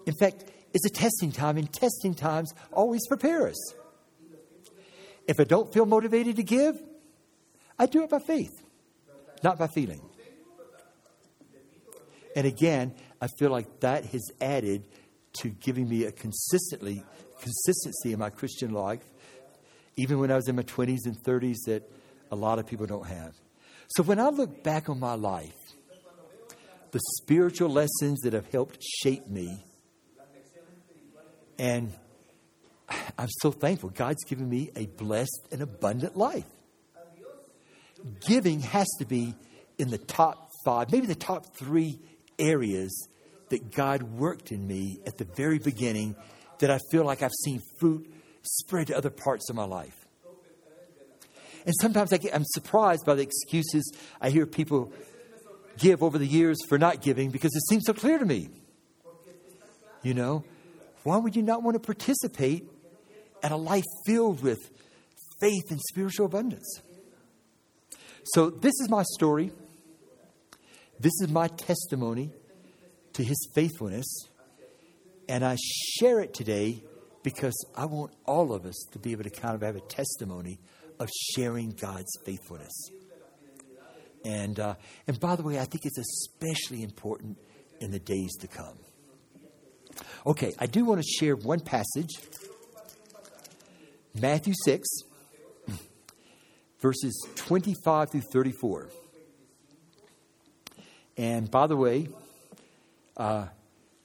In 0.06 0.14
fact, 0.18 0.44
it's 0.74 0.86
a 0.86 0.90
testing 0.90 1.32
time, 1.32 1.56
and 1.56 1.72
testing 1.72 2.14
times 2.14 2.52
always 2.72 3.06
prepare 3.06 3.48
us. 3.48 3.74
If 5.28 5.38
I 5.38 5.44
don't 5.44 5.72
feel 5.72 5.86
motivated 5.86 6.36
to 6.36 6.42
give, 6.42 6.80
I 7.78 7.86
do 7.86 8.02
it 8.02 8.10
by 8.10 8.18
faith, 8.18 8.52
not 9.42 9.58
by 9.58 9.68
feeling. 9.68 10.00
And 12.34 12.46
again, 12.46 12.94
I 13.20 13.28
feel 13.38 13.50
like 13.50 13.80
that 13.80 14.06
has 14.06 14.30
added 14.40 14.88
to 15.40 15.48
giving 15.48 15.88
me 15.88 16.04
a 16.04 16.12
consistently 16.12 17.02
consistency 17.40 18.12
in 18.12 18.18
my 18.18 18.30
Christian 18.30 18.72
life, 18.72 19.04
even 19.96 20.18
when 20.18 20.30
I 20.30 20.36
was 20.36 20.48
in 20.48 20.56
my 20.56 20.62
20s 20.62 21.06
and 21.06 21.16
30s, 21.22 21.56
that 21.66 21.82
a 22.30 22.36
lot 22.36 22.58
of 22.58 22.66
people 22.66 22.86
don't 22.86 23.06
have. 23.06 23.34
So 23.88 24.02
when 24.02 24.18
I 24.18 24.28
look 24.28 24.62
back 24.62 24.88
on 24.88 24.98
my 24.98 25.14
life, 25.14 25.54
the 26.92 27.00
spiritual 27.22 27.70
lessons 27.70 28.20
that 28.20 28.32
have 28.32 28.50
helped 28.50 28.82
shape 28.82 29.26
me, 29.28 29.64
and 31.58 31.92
I'm 33.18 33.28
so 33.40 33.50
thankful. 33.50 33.90
God's 33.90 34.24
given 34.24 34.48
me 34.48 34.70
a 34.76 34.86
blessed 34.86 35.48
and 35.50 35.62
abundant 35.62 36.16
life. 36.16 36.46
Giving 38.26 38.60
has 38.60 38.88
to 38.98 39.04
be 39.04 39.34
in 39.78 39.88
the 39.88 39.98
top 39.98 40.50
five, 40.64 40.90
maybe 40.90 41.06
the 41.06 41.14
top 41.14 41.56
three 41.56 42.00
areas 42.38 43.08
that 43.52 43.70
God 43.70 44.02
worked 44.02 44.50
in 44.50 44.66
me 44.66 44.98
at 45.06 45.18
the 45.18 45.24
very 45.36 45.58
beginning 45.58 46.16
that 46.58 46.70
I 46.70 46.78
feel 46.90 47.04
like 47.04 47.22
I've 47.22 47.34
seen 47.44 47.60
fruit 47.78 48.10
spread 48.40 48.86
to 48.86 48.96
other 48.96 49.10
parts 49.10 49.50
of 49.50 49.56
my 49.56 49.64
life. 49.64 50.06
And 51.66 51.74
sometimes 51.78 52.14
I 52.14 52.16
get, 52.16 52.34
I'm 52.34 52.46
surprised 52.46 53.04
by 53.04 53.14
the 53.14 53.22
excuses 53.22 53.92
I 54.22 54.30
hear 54.30 54.46
people 54.46 54.90
give 55.76 56.02
over 56.02 56.16
the 56.16 56.26
years 56.26 56.56
for 56.66 56.78
not 56.78 57.02
giving 57.02 57.30
because 57.30 57.54
it 57.54 57.62
seems 57.68 57.84
so 57.84 57.92
clear 57.92 58.18
to 58.18 58.24
me. 58.24 58.48
You 60.02 60.14
know, 60.14 60.44
why 61.02 61.18
would 61.18 61.36
you 61.36 61.42
not 61.42 61.62
want 61.62 61.74
to 61.74 61.80
participate 61.80 62.64
in 63.44 63.52
a 63.52 63.56
life 63.56 63.84
filled 64.06 64.42
with 64.42 64.58
faith 65.42 65.70
and 65.70 65.78
spiritual 65.90 66.24
abundance? 66.24 66.80
So, 68.24 68.48
this 68.48 68.72
is 68.80 68.88
my 68.88 69.02
story. 69.02 69.52
This 70.98 71.12
is 71.20 71.28
my 71.28 71.48
testimony 71.48 72.30
to 73.14 73.24
his 73.24 73.48
faithfulness. 73.54 74.28
And 75.28 75.44
I 75.44 75.56
share 75.98 76.20
it 76.20 76.34
today 76.34 76.82
because 77.22 77.54
I 77.76 77.86
want 77.86 78.12
all 78.26 78.52
of 78.52 78.66
us 78.66 78.76
to 78.92 78.98
be 78.98 79.12
able 79.12 79.24
to 79.24 79.30
kind 79.30 79.54
of 79.54 79.62
have 79.62 79.76
a 79.76 79.80
testimony 79.80 80.58
of 80.98 81.08
sharing 81.34 81.70
God's 81.70 82.10
faithfulness. 82.24 82.90
And, 84.24 84.58
uh, 84.58 84.74
and 85.06 85.18
by 85.18 85.36
the 85.36 85.42
way, 85.42 85.58
I 85.58 85.64
think 85.64 85.84
it's 85.84 85.98
especially 85.98 86.82
important 86.82 87.38
in 87.80 87.90
the 87.90 87.98
days 87.98 88.36
to 88.40 88.48
come. 88.48 88.78
Okay, 90.26 90.52
I 90.58 90.66
do 90.66 90.84
want 90.84 91.02
to 91.02 91.06
share 91.06 91.34
one 91.34 91.60
passage 91.60 92.10
Matthew 94.14 94.52
6, 94.64 94.86
verses 96.80 97.26
25 97.36 98.10
through 98.10 98.20
34. 98.20 98.90
And 101.16 101.50
by 101.50 101.66
the 101.66 101.76
way, 101.76 102.08
uh, 103.22 103.46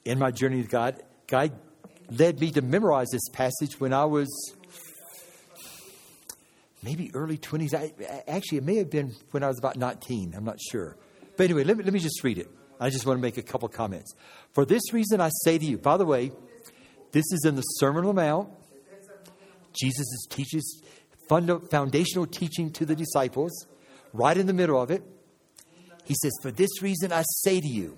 in 0.05 0.19
my 0.19 0.29
journey 0.29 0.57
with 0.57 0.69
God, 0.69 1.01
God 1.25 1.51
led 2.11 2.39
me 2.39 2.51
to 2.51 2.61
memorize 2.61 3.07
this 3.11 3.27
passage 3.29 3.79
when 3.79 3.91
I 3.91 4.05
was 4.05 4.27
maybe 6.83 7.09
early 7.15 7.37
20s. 7.39 7.73
I, 7.73 7.91
actually, 8.27 8.59
it 8.59 8.63
may 8.63 8.75
have 8.75 8.91
been 8.91 9.13
when 9.31 9.43
I 9.43 9.47
was 9.47 9.57
about 9.57 9.75
19. 9.75 10.35
I'm 10.37 10.45
not 10.45 10.59
sure. 10.71 10.97
But 11.35 11.45
anyway, 11.45 11.63
let 11.63 11.77
me, 11.77 11.83
let 11.83 11.93
me 11.93 11.99
just 11.99 12.23
read 12.23 12.37
it. 12.37 12.47
I 12.79 12.91
just 12.91 13.07
want 13.07 13.17
to 13.17 13.21
make 13.21 13.37
a 13.37 13.41
couple 13.41 13.67
comments. 13.69 14.13
For 14.53 14.65
this 14.65 14.93
reason, 14.93 15.19
I 15.19 15.29
say 15.43 15.57
to 15.57 15.65
you, 15.65 15.79
by 15.79 15.97
the 15.97 16.05
way, 16.05 16.31
this 17.11 17.25
is 17.31 17.43
in 17.43 17.55
the 17.55 17.63
Sermon 17.63 18.05
on 18.05 18.15
the 18.15 18.21
Mount. 18.21 18.49
Jesus 19.73 20.05
teaches 20.29 20.83
foundational 21.27 22.27
teaching 22.27 22.71
to 22.73 22.85
the 22.85 22.95
disciples, 22.95 23.65
right 24.13 24.37
in 24.37 24.45
the 24.45 24.53
middle 24.53 24.79
of 24.79 24.91
it. 24.91 25.01
He 26.03 26.13
says, 26.21 26.33
For 26.43 26.51
this 26.51 26.83
reason, 26.83 27.11
I 27.11 27.23
say 27.41 27.59
to 27.59 27.67
you. 27.67 27.97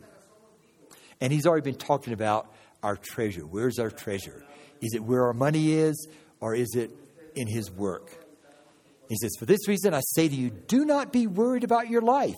And 1.22 1.34
he's 1.34 1.46
already 1.46 1.64
been 1.64 1.80
talking 1.80 2.14
about 2.14 2.54
our 2.84 2.96
treasure. 2.96 3.46
Where's 3.46 3.80
our 3.80 3.92
treasure? 3.92 4.44
Is 4.82 4.94
it 4.94 5.04
where 5.04 5.26
our 5.26 5.34
money 5.34 5.74
is, 5.74 6.08
or 6.40 6.56
is 6.56 6.76
it 6.76 6.92
in 7.36 7.48
his 7.48 7.70
work? 7.72 8.10
He 9.10 9.16
says, 9.22 9.36
For 9.40 9.46
this 9.46 9.68
reason 9.68 9.94
I 9.94 10.02
say 10.02 10.30
to 10.30 10.36
you, 10.36 10.50
do 10.50 10.86
not 10.86 11.12
be 11.12 11.28
worried 11.28 11.64
about 11.64 11.90
your 11.90 12.02
life 12.02 12.36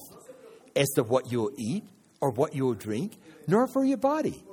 as 0.76 0.88
to 0.96 1.04
what 1.04 1.32
you'll 1.32 1.52
eat 1.58 1.84
or 2.22 2.32
what 2.32 2.56
you'll 2.56 2.74
drink, 2.74 3.18
nor 3.48 3.68
for 3.68 3.84
your 3.84 3.98
body 3.98 4.44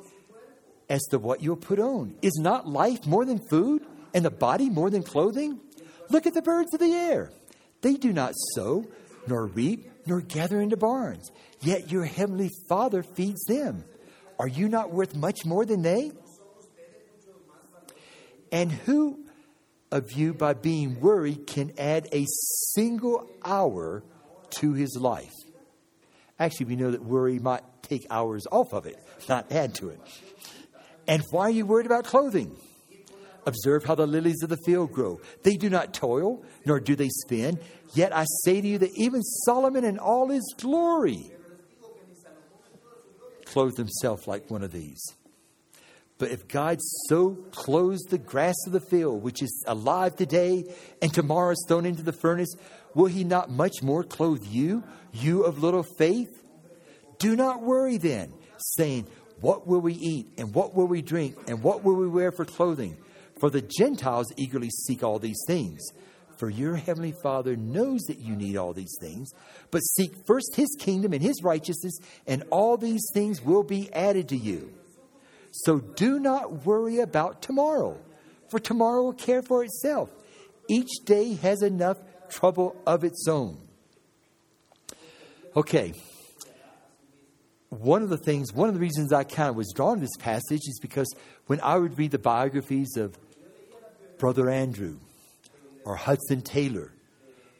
as 0.88 1.02
to 1.10 1.18
what 1.18 1.42
you'll 1.42 1.56
put 1.56 1.78
on. 1.78 2.14
Is 2.22 2.38
not 2.40 2.66
life 2.66 3.06
more 3.06 3.24
than 3.24 3.40
food, 3.48 3.84
and 4.14 4.24
the 4.24 4.30
body 4.30 4.70
more 4.70 4.90
than 4.90 5.02
clothing? 5.02 5.60
Look 6.10 6.26
at 6.26 6.34
the 6.34 6.42
birds 6.42 6.72
of 6.72 6.80
the 6.80 6.92
air. 6.92 7.30
They 7.82 7.94
do 7.94 8.12
not 8.12 8.32
sow, 8.54 8.86
nor 9.26 9.46
reap, 9.46 9.90
nor 10.06 10.20
gather 10.20 10.60
into 10.60 10.76
barns, 10.76 11.30
yet 11.60 11.92
your 11.92 12.04
heavenly 12.04 12.50
Father 12.68 13.02
feeds 13.02 13.44
them. 13.44 13.84
Are 14.38 14.48
you 14.48 14.68
not 14.68 14.92
worth 14.92 15.14
much 15.14 15.44
more 15.44 15.64
than 15.64 15.82
they? 15.82 16.12
And 18.52 18.70
who 18.70 19.24
of 19.90 20.12
you, 20.12 20.34
by 20.34 20.54
being 20.54 21.00
worried, 21.00 21.46
can 21.46 21.72
add 21.78 22.08
a 22.12 22.24
single 22.74 23.28
hour 23.44 24.02
to 24.50 24.72
his 24.72 24.96
life. 25.00 25.34
Actually, 26.38 26.66
we 26.66 26.76
know 26.76 26.90
that 26.90 27.02
worry 27.02 27.38
might 27.38 27.62
take 27.82 28.06
hours 28.10 28.46
off 28.52 28.72
of 28.72 28.86
it, 28.86 28.96
not 29.28 29.50
add 29.50 29.74
to 29.76 29.88
it. 29.88 30.00
And 31.06 31.22
why 31.30 31.44
are 31.44 31.50
you 31.50 31.66
worried 31.66 31.86
about 31.86 32.04
clothing? 32.04 32.56
Observe 33.46 33.84
how 33.84 33.94
the 33.94 34.06
lilies 34.06 34.42
of 34.42 34.50
the 34.50 34.58
field 34.66 34.92
grow. 34.92 35.20
They 35.42 35.56
do 35.56 35.70
not 35.70 35.94
toil, 35.94 36.44
nor 36.66 36.80
do 36.80 36.94
they 36.94 37.08
spin. 37.08 37.58
Yet 37.94 38.14
I 38.14 38.24
say 38.44 38.60
to 38.60 38.68
you 38.68 38.78
that 38.78 38.90
even 38.94 39.22
Solomon 39.22 39.84
in 39.84 39.98
all 39.98 40.28
his 40.28 40.54
glory 40.58 41.32
clothed 43.52 43.76
himself 43.76 44.26
like 44.26 44.50
one 44.50 44.62
of 44.62 44.72
these. 44.72 45.02
But 46.18 46.30
if 46.32 46.48
God 46.48 46.78
so 47.08 47.36
clothes 47.52 48.00
the 48.08 48.18
grass 48.18 48.56
of 48.66 48.72
the 48.72 48.80
field, 48.80 49.22
which 49.22 49.40
is 49.42 49.64
alive 49.66 50.16
today 50.16 50.64
and 51.00 51.14
tomorrow 51.14 51.52
is 51.52 51.64
thrown 51.68 51.86
into 51.86 52.02
the 52.02 52.12
furnace, 52.12 52.54
will 52.94 53.06
he 53.06 53.22
not 53.22 53.50
much 53.50 53.82
more 53.82 54.02
clothe 54.02 54.44
you, 54.44 54.82
you 55.12 55.44
of 55.44 55.62
little 55.62 55.84
faith? 55.96 56.42
Do 57.18 57.36
not 57.36 57.62
worry 57.62 57.98
then, 57.98 58.32
saying, 58.76 59.06
What 59.40 59.66
will 59.66 59.80
we 59.80 59.94
eat, 59.94 60.26
and 60.38 60.52
what 60.52 60.74
will 60.74 60.86
we 60.86 61.02
drink, 61.02 61.36
and 61.46 61.62
what 61.62 61.84
will 61.84 61.94
we 61.94 62.08
wear 62.08 62.32
for 62.32 62.44
clothing? 62.44 62.96
For 63.38 63.50
the 63.50 63.62
Gentiles 63.62 64.32
eagerly 64.36 64.70
seek 64.70 65.04
all 65.04 65.20
these 65.20 65.40
things. 65.46 65.80
For 66.38 66.48
your 66.48 66.76
heavenly 66.76 67.14
Father 67.20 67.56
knows 67.56 68.00
that 68.02 68.18
you 68.18 68.36
need 68.36 68.56
all 68.56 68.72
these 68.72 68.96
things. 69.00 69.32
But 69.72 69.80
seek 69.80 70.12
first 70.24 70.54
his 70.54 70.76
kingdom 70.78 71.12
and 71.12 71.20
his 71.20 71.42
righteousness, 71.42 71.98
and 72.26 72.44
all 72.50 72.76
these 72.76 73.04
things 73.12 73.42
will 73.42 73.64
be 73.64 73.92
added 73.92 74.28
to 74.28 74.36
you. 74.36 74.72
So 75.50 75.80
do 75.80 76.20
not 76.20 76.64
worry 76.64 77.00
about 77.00 77.42
tomorrow, 77.42 77.98
for 78.50 78.60
tomorrow 78.60 79.02
will 79.02 79.12
care 79.14 79.42
for 79.42 79.64
itself. 79.64 80.10
Each 80.68 81.00
day 81.04 81.34
has 81.34 81.62
enough 81.62 81.98
trouble 82.30 82.76
of 82.86 83.02
its 83.02 83.26
own. 83.26 83.58
Okay. 85.56 85.92
One 87.70 88.02
of 88.02 88.10
the 88.10 88.16
things, 88.16 88.52
one 88.52 88.68
of 88.68 88.74
the 88.74 88.80
reasons 88.80 89.12
I 89.12 89.24
kind 89.24 89.50
of 89.50 89.56
was 89.56 89.72
drawn 89.74 89.96
to 89.96 90.00
this 90.00 90.16
passage 90.18 90.62
is 90.68 90.78
because 90.80 91.12
when 91.46 91.60
I 91.60 91.76
would 91.76 91.98
read 91.98 92.12
the 92.12 92.18
biographies 92.18 92.96
of 92.96 93.18
Brother 94.18 94.48
Andrew 94.48 94.98
or 95.84 95.96
Hudson 95.96 96.42
Taylor, 96.42 96.92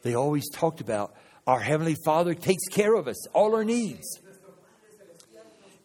they 0.03 0.15
always 0.15 0.49
talked 0.49 0.81
about 0.81 1.13
our 1.47 1.59
Heavenly 1.59 1.95
Father 2.05 2.33
takes 2.35 2.63
care 2.71 2.93
of 2.93 3.07
us, 3.07 3.27
all 3.29 3.55
our 3.55 3.63
needs. 3.63 4.19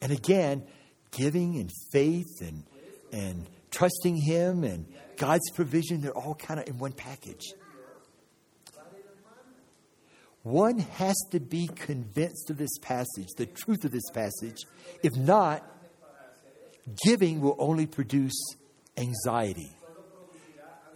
And 0.03 0.13
again, 0.13 0.67
giving 1.11 1.57
and 1.57 1.71
faith 1.93 2.43
and, 2.43 2.65
and 3.13 3.47
trusting 3.71 4.17
Him 4.17 4.65
and 4.65 4.87
God's 5.17 5.49
provision, 5.55 6.03
they're 6.03 6.13
all 6.13 6.35
kind 6.35 6.61
of 6.61 6.69
in 6.69 6.79
one 6.79 6.93
package. 6.93 7.55
One 10.43 10.79
has 10.79 11.17
to 11.31 11.41
be 11.41 11.69
convinced 11.75 12.51
of 12.51 12.59
this 12.59 12.77
passage, 12.83 13.29
the 13.39 13.47
truth 13.47 13.85
of 13.87 13.93
this 13.93 14.11
passage. 14.13 14.59
If 15.03 15.17
not, 15.17 15.67
giving 17.03 17.41
will 17.41 17.57
only 17.59 17.87
produce 17.87 18.35
anxiety, 18.99 19.71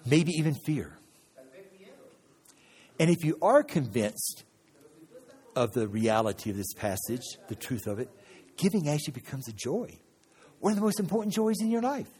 maybe 0.04 0.32
even 0.32 0.54
fear. 0.66 0.97
And 2.98 3.10
if 3.10 3.24
you 3.24 3.38
are 3.40 3.62
convinced 3.62 4.44
of 5.54 5.72
the 5.72 5.88
reality 5.88 6.50
of 6.50 6.56
this 6.56 6.72
passage, 6.74 7.22
the 7.48 7.54
truth 7.54 7.86
of 7.86 7.98
it, 7.98 8.10
giving 8.56 8.88
actually 8.88 9.12
becomes 9.12 9.48
a 9.48 9.52
joy. 9.52 9.98
One 10.60 10.72
of 10.72 10.76
the 10.76 10.84
most 10.84 10.98
important 10.98 11.34
joys 11.34 11.56
in 11.60 11.70
your 11.70 11.82
life. 11.82 12.10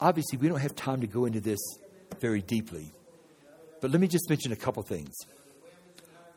Obviously, 0.00 0.38
we 0.38 0.48
don't 0.48 0.60
have 0.60 0.74
time 0.74 1.00
to 1.00 1.06
go 1.06 1.24
into 1.24 1.40
this 1.40 1.60
very 2.20 2.42
deeply. 2.42 2.92
But 3.80 3.90
let 3.90 4.00
me 4.00 4.08
just 4.08 4.28
mention 4.28 4.52
a 4.52 4.56
couple 4.56 4.82
things. 4.82 5.14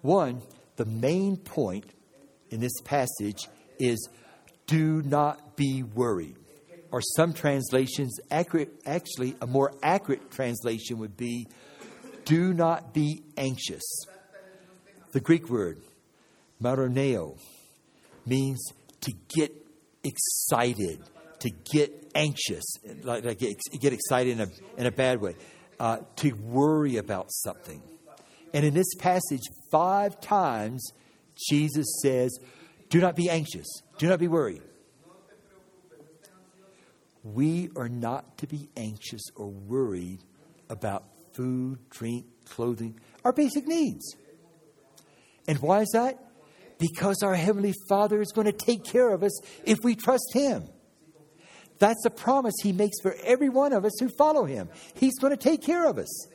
One, 0.02 0.42
the 0.76 0.86
main 0.86 1.38
point 1.38 1.86
in 2.50 2.60
this 2.60 2.80
passage 2.84 3.48
is 3.80 4.10
do 4.68 5.02
not 5.02 5.56
be 5.56 5.84
worried. 5.84 6.36
Or 6.92 7.02
some 7.02 7.34
translations, 7.34 8.18
accurate, 8.32 8.70
actually, 8.86 9.36
a 9.42 9.48
more 9.48 9.74
accurate 9.84 10.32
translation 10.32 11.00
would 11.00 11.18
be 11.18 11.48
do 12.24 12.54
not 12.54 12.94
be 12.94 13.24
anxious. 13.38 13.84
The 15.12 15.20
Greek 15.20 15.50
word, 15.50 15.82
merimnao, 16.62 17.38
means 18.26 18.60
to 19.02 19.14
get 19.36 19.54
excited, 20.04 21.02
to 21.40 21.50
get 21.72 22.12
anxious, 22.16 22.66
like, 23.04 23.24
like 23.24 23.40
get, 23.40 23.58
get 23.80 23.94
excited 23.94 24.40
in 24.40 24.42
a, 24.42 24.48
in 24.80 24.86
a 24.86 24.92
bad 24.92 25.22
way 25.22 25.36
uh, 25.80 25.98
to 26.18 26.32
worry 26.34 26.98
about 26.98 27.28
something. 27.30 27.82
And 28.54 28.66
in 28.66 28.74
this 28.74 28.94
passage, 29.00 29.44
five 29.72 30.20
times, 30.20 30.92
Jesus 31.50 31.86
says, 32.02 32.38
Do 32.90 33.00
not 33.00 33.16
be 33.16 33.30
anxious, 33.30 33.68
do 33.98 34.08
not 34.08 34.20
be 34.20 34.28
worried. 34.28 34.62
We 37.34 37.70
are 37.76 37.90
not 37.90 38.38
to 38.40 38.48
be 38.48 38.70
anxious 38.78 39.22
or 39.36 39.48
worried 39.48 40.20
about 40.70 41.04
food, 41.34 41.80
drink, 41.90 42.26
clothing, 42.46 43.00
our 43.26 43.34
basic 43.34 43.68
needs. 43.68 44.16
And 45.48 45.60
why 45.60 45.82
is 45.82 45.90
that? 45.94 46.24
Because 46.78 47.24
our 47.24 47.36
Heavenly 47.36 47.74
Father 47.90 48.22
is 48.22 48.32
going 48.32 48.46
to 48.46 48.54
take 48.54 48.84
care 48.84 49.10
of 49.10 49.24
us 49.24 49.40
if 49.66 49.80
we 49.84 49.96
trust 49.96 50.30
Him. 50.34 50.64
That's 51.80 52.06
a 52.06 52.10
promise 52.10 52.56
he 52.64 52.72
makes 52.72 53.00
for 53.02 53.16
every 53.24 53.50
one 53.50 53.74
of 53.74 53.86
us 53.86 53.94
who 54.00 54.10
follow 54.18 54.46
him. 54.46 54.70
He's 54.96 55.18
going 55.20 55.32
to 55.32 55.38
take 55.38 55.62
care 55.62 55.86
of 55.86 55.98
us. 55.98 56.28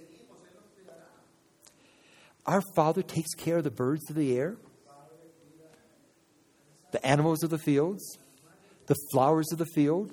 Our 2.46 2.62
Father 2.74 3.02
takes 3.02 3.34
care 3.34 3.58
of 3.58 3.64
the 3.64 3.70
birds 3.70 4.08
of 4.10 4.16
the 4.16 4.36
air, 4.36 4.56
the 6.92 7.04
animals 7.04 7.42
of 7.42 7.50
the 7.50 7.58
fields, 7.58 8.18
the 8.86 8.96
flowers 9.12 9.50
of 9.52 9.58
the 9.58 9.66
field. 9.66 10.12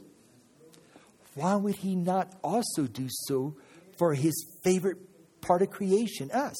Why 1.36 1.56
would 1.56 1.76
he 1.76 1.96
not 1.96 2.34
also 2.44 2.88
do 2.88 3.08
so 3.10 3.56
for 3.98 4.13
his 4.13 4.34
favorite 4.63 4.98
part 5.42 5.62
of 5.62 5.70
creation, 5.70 6.32
us? 6.32 6.56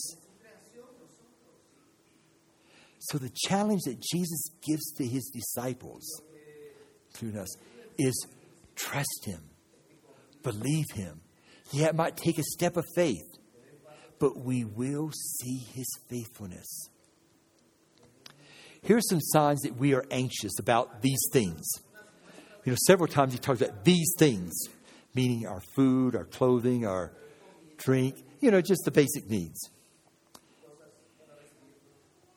So, 3.00 3.18
the 3.18 3.32
challenge 3.48 3.84
that 3.86 4.02
Jesus 4.02 4.50
gives 4.62 4.92
to 4.98 5.06
his 5.06 5.32
disciples, 5.34 6.22
including 7.12 7.40
us, 7.40 7.56
is 7.98 8.28
Trust 8.80 9.26
Him, 9.26 9.42
believe 10.42 10.86
Him. 10.94 11.20
Yeah, 11.72 11.88
it 11.88 11.96
might 11.96 12.16
take 12.16 12.40
a 12.40 12.44
step 12.44 12.78
of 12.78 12.86
faith, 12.96 13.28
but 14.20 14.38
we 14.38 14.64
will 14.64 15.12
see 15.12 15.58
His 15.74 15.88
faithfulness. 16.10 16.90
Here 18.82 18.98
are 18.98 19.02
some 19.02 19.20
signs 19.20 19.60
that 19.62 19.76
we 19.76 19.94
are 19.94 20.06
anxious 20.10 20.58
about 20.60 21.02
these 21.02 21.20
things. 21.34 21.66
You 22.70 22.74
know, 22.74 22.78
several 22.86 23.08
times 23.08 23.34
he 23.34 23.40
talks 23.40 23.62
about 23.62 23.84
these 23.84 24.14
things, 24.20 24.54
meaning 25.16 25.48
our 25.48 25.60
food, 25.60 26.16
our 26.16 26.26
clothing, 26.26 26.86
our 26.86 27.12
drink, 27.78 28.24
you 28.42 28.52
know, 28.52 28.62
just 28.62 28.86
the 28.86 28.92
basic 28.92 29.28
needs. 29.28 29.72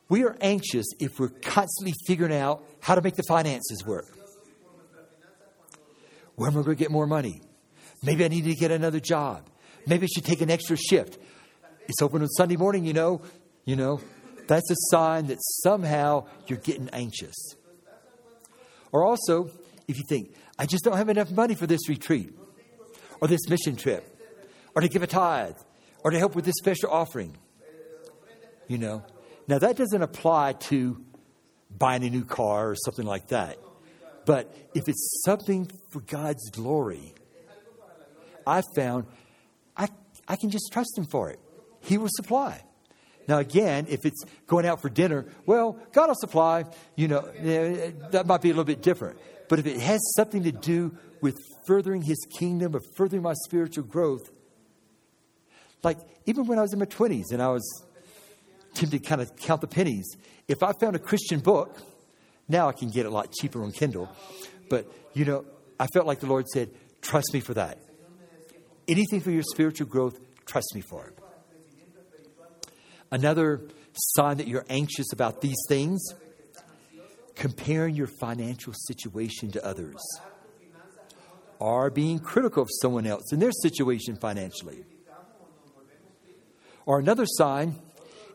We 0.09 0.23
are 0.23 0.35
anxious 0.41 0.87
if 0.99 1.19
we're 1.19 1.29
constantly 1.29 1.93
figuring 2.07 2.33
out 2.33 2.63
how 2.81 2.95
to 2.95 3.01
make 3.03 3.13
the 3.13 3.21
finances 3.27 3.85
work. 3.85 4.07
Where 6.33 6.49
am 6.49 6.57
I 6.57 6.63
going 6.63 6.77
to 6.77 6.83
get 6.83 6.89
more 6.89 7.05
money? 7.05 7.43
Maybe 8.01 8.25
I 8.25 8.27
need 8.27 8.45
to 8.45 8.55
get 8.55 8.71
another 8.71 8.99
job. 8.99 9.47
Maybe 9.85 10.07
I 10.07 10.09
should 10.15 10.25
take 10.25 10.41
an 10.41 10.49
extra 10.49 10.77
shift. 10.77 11.19
It's 11.87 12.01
open 12.01 12.23
on 12.23 12.27
Sunday 12.29 12.55
morning, 12.55 12.85
you 12.85 12.93
know. 12.93 13.21
You 13.65 13.75
know, 13.75 14.01
that's 14.47 14.71
a 14.71 14.75
sign 14.89 15.27
that 15.27 15.37
somehow 15.61 16.25
you're 16.47 16.57
getting 16.57 16.89
anxious. 16.89 17.35
Or 18.91 19.03
also, 19.03 19.51
if 19.87 19.97
you 19.97 20.03
think, 20.07 20.33
I 20.57 20.65
just 20.65 20.83
don't 20.83 20.97
have 20.97 21.09
enough 21.09 21.31
money 21.31 21.55
for 21.55 21.67
this 21.67 21.87
retreat, 21.89 22.33
or 23.21 23.27
this 23.27 23.47
mission 23.49 23.75
trip, 23.75 24.09
or 24.75 24.81
to 24.81 24.87
give 24.87 25.03
a 25.03 25.07
tithe, 25.07 25.57
or 26.03 26.11
to 26.11 26.17
help 26.17 26.35
with 26.35 26.45
this 26.45 26.55
special 26.57 26.89
offering. 26.89 27.37
You 28.67 28.77
know, 28.77 29.03
now 29.47 29.59
that 29.59 29.75
doesn't 29.75 30.01
apply 30.01 30.53
to 30.53 31.03
buying 31.77 32.03
a 32.03 32.09
new 32.09 32.23
car 32.23 32.69
or 32.69 32.75
something 32.75 33.05
like 33.05 33.27
that. 33.27 33.57
But 34.25 34.55
if 34.73 34.87
it's 34.87 35.21
something 35.25 35.69
for 35.91 35.99
God's 36.01 36.49
glory, 36.51 37.13
I 38.47 38.61
found 38.75 39.05
I, 39.75 39.89
I 40.27 40.35
can 40.35 40.49
just 40.49 40.69
trust 40.71 40.97
Him 40.97 41.05
for 41.05 41.29
it. 41.29 41.39
He 41.81 41.97
will 41.97 42.09
supply. 42.09 42.63
Now, 43.27 43.37
again, 43.37 43.87
if 43.89 44.05
it's 44.05 44.23
going 44.47 44.65
out 44.65 44.81
for 44.81 44.89
dinner, 44.89 45.25
well, 45.45 45.79
God 45.93 46.07
will 46.07 46.15
supply. 46.15 46.65
You 46.95 47.07
know, 47.07 47.19
eh, 47.37 47.91
that 48.11 48.27
might 48.27 48.41
be 48.41 48.49
a 48.49 48.53
little 48.53 48.65
bit 48.65 48.81
different. 48.81 49.17
But 49.49 49.59
if 49.59 49.65
it 49.65 49.79
has 49.79 49.99
something 50.15 50.43
to 50.43 50.51
do 50.51 50.97
with 51.21 51.37
furthering 51.67 52.01
His 52.01 52.17
kingdom 52.37 52.75
or 52.75 52.81
furthering 52.95 53.21
my 53.21 53.33
spiritual 53.45 53.83
growth, 53.83 54.29
like 55.83 55.97
even 56.25 56.47
when 56.47 56.57
I 56.59 56.61
was 56.61 56.73
in 56.73 56.79
my 56.79 56.85
20s 56.85 57.31
and 57.31 57.41
I 57.41 57.49
was 57.49 57.83
tempted 58.73 59.03
to 59.03 59.07
kind 59.07 59.21
of 59.21 59.35
count 59.35 59.61
the 59.61 59.67
pennies, 59.67 60.05
if 60.47 60.63
I 60.63 60.73
found 60.73 60.95
a 60.95 60.99
Christian 60.99 61.39
book, 61.39 61.77
now 62.47 62.67
I 62.67 62.73
can 62.73 62.89
get 62.89 63.05
it 63.05 63.09
a 63.09 63.11
lot 63.11 63.31
cheaper 63.31 63.63
on 63.63 63.71
Kindle. 63.71 64.09
But, 64.69 64.91
you 65.13 65.25
know, 65.25 65.45
I 65.79 65.87
felt 65.93 66.05
like 66.05 66.19
the 66.19 66.27
Lord 66.27 66.47
said, 66.47 66.71
trust 67.01 67.33
me 67.33 67.39
for 67.39 67.53
that. 67.53 67.79
Anything 68.87 69.21
for 69.21 69.31
your 69.31 69.43
spiritual 69.43 69.87
growth, 69.87 70.19
trust 70.45 70.73
me 70.75 70.81
for 70.81 71.05
it. 71.07 71.17
Another 73.11 73.61
sign 73.93 74.37
that 74.37 74.47
you're 74.47 74.65
anxious 74.69 75.13
about 75.13 75.41
these 75.41 75.57
things? 75.69 76.01
Comparing 77.35 77.95
your 77.95 78.07
financial 78.07 78.73
situation 78.87 79.51
to 79.51 79.65
others, 79.65 80.01
or 81.59 81.89
being 81.89 82.19
critical 82.19 82.61
of 82.63 82.69
someone 82.81 83.07
else 83.07 83.31
and 83.31 83.41
their 83.41 83.51
situation 83.51 84.15
financially. 84.15 84.83
Or 86.85 86.99
another 86.99 87.25
sign, 87.25 87.75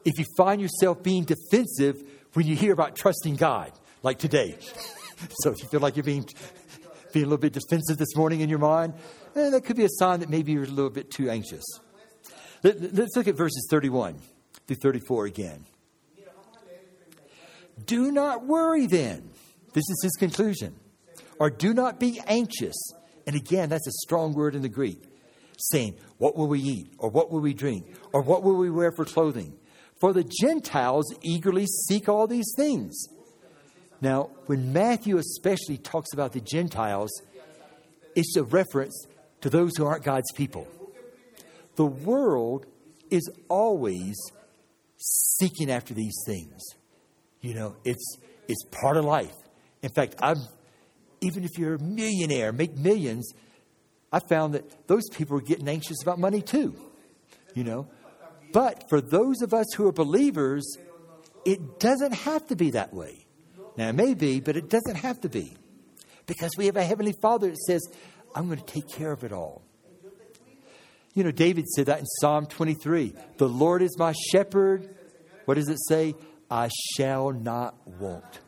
if 0.05 0.19
you 0.19 0.25
find 0.37 0.61
yourself 0.61 1.03
being 1.03 1.25
defensive 1.25 2.03
when 2.33 2.47
you 2.47 2.57
hear 2.57 2.73
about 2.73 2.97
trusting 2.97 3.37
God, 3.37 3.73
like 4.03 4.19
today. 4.19 4.57
so 5.43 5.51
if 5.51 5.63
you 5.63 5.69
feel 5.69 5.81
like 5.81 5.97
you're 5.97 6.05
being, 6.05 6.27
being 7.13 7.27
a 7.27 7.29
little 7.29 7.39
bit 7.39 7.53
defensive 7.53 7.99
this 7.99 8.17
morning 8.17 8.41
in 8.41 8.49
your 8.49 8.59
mind, 8.59 8.95
eh, 9.37 9.51
that 9.51 9.65
could 9.65 9.77
be 9.77 9.85
a 9.85 9.91
sign 9.91 10.21
that 10.21 10.31
maybe 10.31 10.53
you're 10.53 10.65
a 10.65 10.67
little 10.67 10.91
bit 10.91 11.11
too 11.11 11.31
anxious. 11.31 11.65
Let, 12.63 12.77
us 12.77 13.17
look 13.17 13.29
at 13.29 13.37
verses 13.37 13.67
31 13.71 14.19
through 14.67 14.77
34 14.77 15.27
again. 15.27 15.65
Do 17.85 18.12
not 18.12 18.47
worry 18.47 18.87
then. 18.87 19.31
This 19.73 19.85
is 19.88 20.01
his 20.03 20.12
conclusion. 20.19 20.75
Or 21.38 21.51
do 21.51 21.73
not 21.73 22.01
be 22.01 22.21
anxious. 22.27 22.77
And 23.27 23.37
again, 23.37 23.69
that's 23.69 23.87
a 23.87 23.93
strong 23.93 24.35
word 24.35 24.55
in 24.55 24.62
the 24.62 24.69
Greek, 24.69 25.03
saying, 25.59 25.97
What 26.17 26.37
will 26.37 26.49
we 26.49 26.61
eat? 26.61 26.95
Or 26.99 27.11
what 27.11 27.31
will 27.31 27.41
we 27.41 27.55
drink? 27.55 27.87
Or 28.12 28.23
what 28.23 28.43
will 28.43 28.57
we 28.57 28.71
wear 28.71 28.93
for 28.93 29.05
clothing? 29.05 29.57
For 30.01 30.12
the 30.12 30.25
Gentiles 30.25 31.14
eagerly 31.23 31.67
seek 31.87 32.09
all 32.09 32.27
these 32.27 32.53
things. 32.57 33.07
Now, 34.01 34.31
when 34.47 34.73
Matthew 34.73 35.19
especially 35.19 35.77
talks 35.77 36.12
about 36.12 36.33
the 36.33 36.41
Gentiles, 36.41 37.11
it's 38.14 38.37
a 38.37 38.45
reference 38.45 39.07
to 39.41 39.51
those 39.51 39.77
who 39.77 39.85
aren't 39.87 40.05
God's 40.05 40.31
people. 40.33 40.67
The 41.77 41.87
world 41.87 42.67
is 43.11 43.29
always 43.49 44.17
seeking 44.97 45.71
after 45.71 45.95
these 45.95 46.17
things. 46.27 46.62
You 47.40 47.55
know, 47.55 47.77
it's 47.85 48.16
it's 48.48 48.64
part 48.64 48.96
of 48.96 49.05
life. 49.05 49.35
In 49.83 49.90
fact, 49.90 50.16
I've, 50.20 50.38
even 51.20 51.44
if 51.44 51.51
you're 51.59 51.74
a 51.74 51.83
millionaire, 51.83 52.53
make 52.53 52.77
millions, 52.77 53.33
I 54.12 54.20
found 54.20 54.55
that 54.55 54.88
those 54.88 55.09
people 55.11 55.37
are 55.38 55.42
getting 55.42 55.68
anxious 55.68 56.03
about 56.03 56.18
money 56.18 56.42
too. 56.42 56.74
You 57.55 57.64
know, 57.64 57.88
but 58.53 58.85
for 58.88 59.01
those 59.01 59.42
of 59.42 59.53
us 59.53 59.66
who 59.77 59.87
are 59.88 59.92
believers, 59.92 60.77
it 61.44 61.81
doesn't 61.81 62.12
have 62.12 62.46
to 62.48 62.57
be 62.57 62.70
that 62.70 62.92
way. 62.92 63.27
Now, 63.77 63.88
it 63.88 63.94
may 63.94 64.14
be, 64.14 64.40
but 64.40 64.57
it 64.57 64.68
doesn't 64.68 64.96
have 64.96 65.20
to 65.20 65.29
be. 65.29 65.57
Because 66.27 66.51
we 66.59 66.66
have 66.66 66.77
a 66.77 66.85
Heavenly 66.85 67.14
Father 67.22 67.48
that 67.48 67.59
says, 67.66 67.81
I'm 68.35 68.46
going 68.46 68.59
to 68.59 68.64
take 68.64 68.88
care 68.88 69.12
of 69.12 69.24
it 69.24 69.33
all. 69.33 69.62
You 71.14 71.24
know, 71.24 71.31
David 71.31 71.66
said 71.68 71.87
that 71.87 72.01
in 72.01 72.07
Psalm 72.20 72.46
23 72.46 73.14
The 73.38 73.48
Lord 73.48 73.83
is 73.83 73.96
my 73.98 74.12
shepherd. 74.31 74.94
What 75.46 75.55
does 75.55 75.68
it 75.68 75.79
say? 75.88 76.14
I 76.51 76.71
shall 76.97 77.33
not 77.33 77.75
want. 77.87 78.41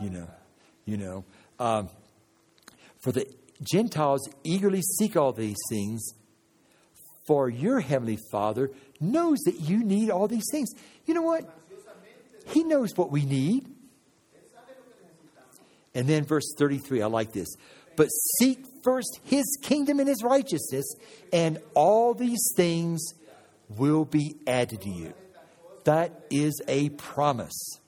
You 0.00 0.10
know, 0.10 0.28
you 0.84 0.96
know. 0.96 1.24
Um, 1.58 1.88
for 3.02 3.12
the 3.12 3.26
Gentiles 3.62 4.28
eagerly 4.44 4.82
seek 4.82 5.16
all 5.16 5.32
these 5.32 5.56
things, 5.70 6.02
for 7.26 7.48
your 7.48 7.80
heavenly 7.80 8.18
Father 8.30 8.70
knows 9.00 9.38
that 9.46 9.60
you 9.60 9.82
need 9.82 10.10
all 10.10 10.28
these 10.28 10.46
things. 10.50 10.68
You 11.06 11.14
know 11.14 11.22
what? 11.22 11.48
He 12.48 12.62
knows 12.62 12.96
what 12.96 13.10
we 13.10 13.24
need. 13.24 13.66
And 15.94 16.06
then 16.06 16.24
verse 16.24 16.54
33, 16.58 17.02
I 17.02 17.06
like 17.06 17.32
this. 17.32 17.48
But 17.96 18.08
seek 18.38 18.58
first 18.84 19.18
his 19.24 19.44
kingdom 19.62 19.98
and 19.98 20.08
his 20.08 20.22
righteousness, 20.22 20.84
and 21.32 21.58
all 21.74 22.12
these 22.12 22.52
things 22.56 23.02
will 23.70 24.04
be 24.04 24.36
added 24.46 24.82
to 24.82 24.90
you. 24.90 25.14
That 25.86 26.26
is 26.30 26.60
a 26.66 26.88
promise. 26.90 27.78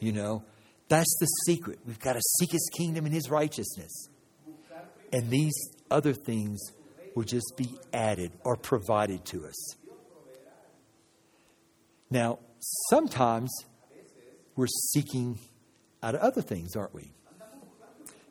You 0.00 0.12
know, 0.12 0.44
that's 0.88 1.14
the 1.20 1.26
secret. 1.46 1.78
We've 1.86 2.00
got 2.00 2.14
to 2.14 2.22
seek 2.38 2.52
his 2.52 2.70
kingdom 2.76 3.04
and 3.04 3.14
his 3.14 3.28
righteousness. 3.28 4.08
And 5.12 5.30
these 5.30 5.54
other 5.90 6.14
things 6.14 6.60
will 7.14 7.24
just 7.24 7.52
be 7.56 7.68
added 7.92 8.32
or 8.44 8.56
provided 8.56 9.26
to 9.26 9.46
us. 9.46 9.76
Now, 12.10 12.38
sometimes 12.88 13.50
we're 14.56 14.66
seeking 14.66 15.38
out 16.02 16.14
of 16.14 16.22
other 16.22 16.42
things, 16.42 16.76
aren't 16.76 16.94
we? 16.94 17.12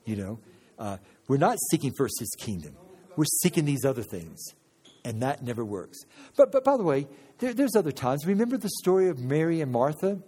You 0.06 0.16
know, 0.16 0.40
uh, 0.80 0.98
we're 1.28 1.38
not 1.38 1.58
seeking 1.70 1.94
first 1.96 2.16
his 2.20 2.36
kingdom, 2.40 2.76
we're 3.16 3.26
seeking 3.44 3.66
these 3.66 3.86
other 3.86 4.04
things. 4.04 4.56
And 5.06 5.22
that 5.22 5.44
never 5.44 5.66
works. 5.66 6.00
But, 6.38 6.52
but 6.52 6.64
by 6.64 6.78
the 6.78 6.84
way, 6.84 7.08
there, 7.40 7.54
there's 7.54 7.76
other 7.76 7.92
times. 7.92 8.26
Remember 8.26 8.58
the 8.58 8.70
story 8.82 9.10
of 9.10 9.20
Mary 9.20 9.62
and 9.62 9.72
Martha? 9.72 10.20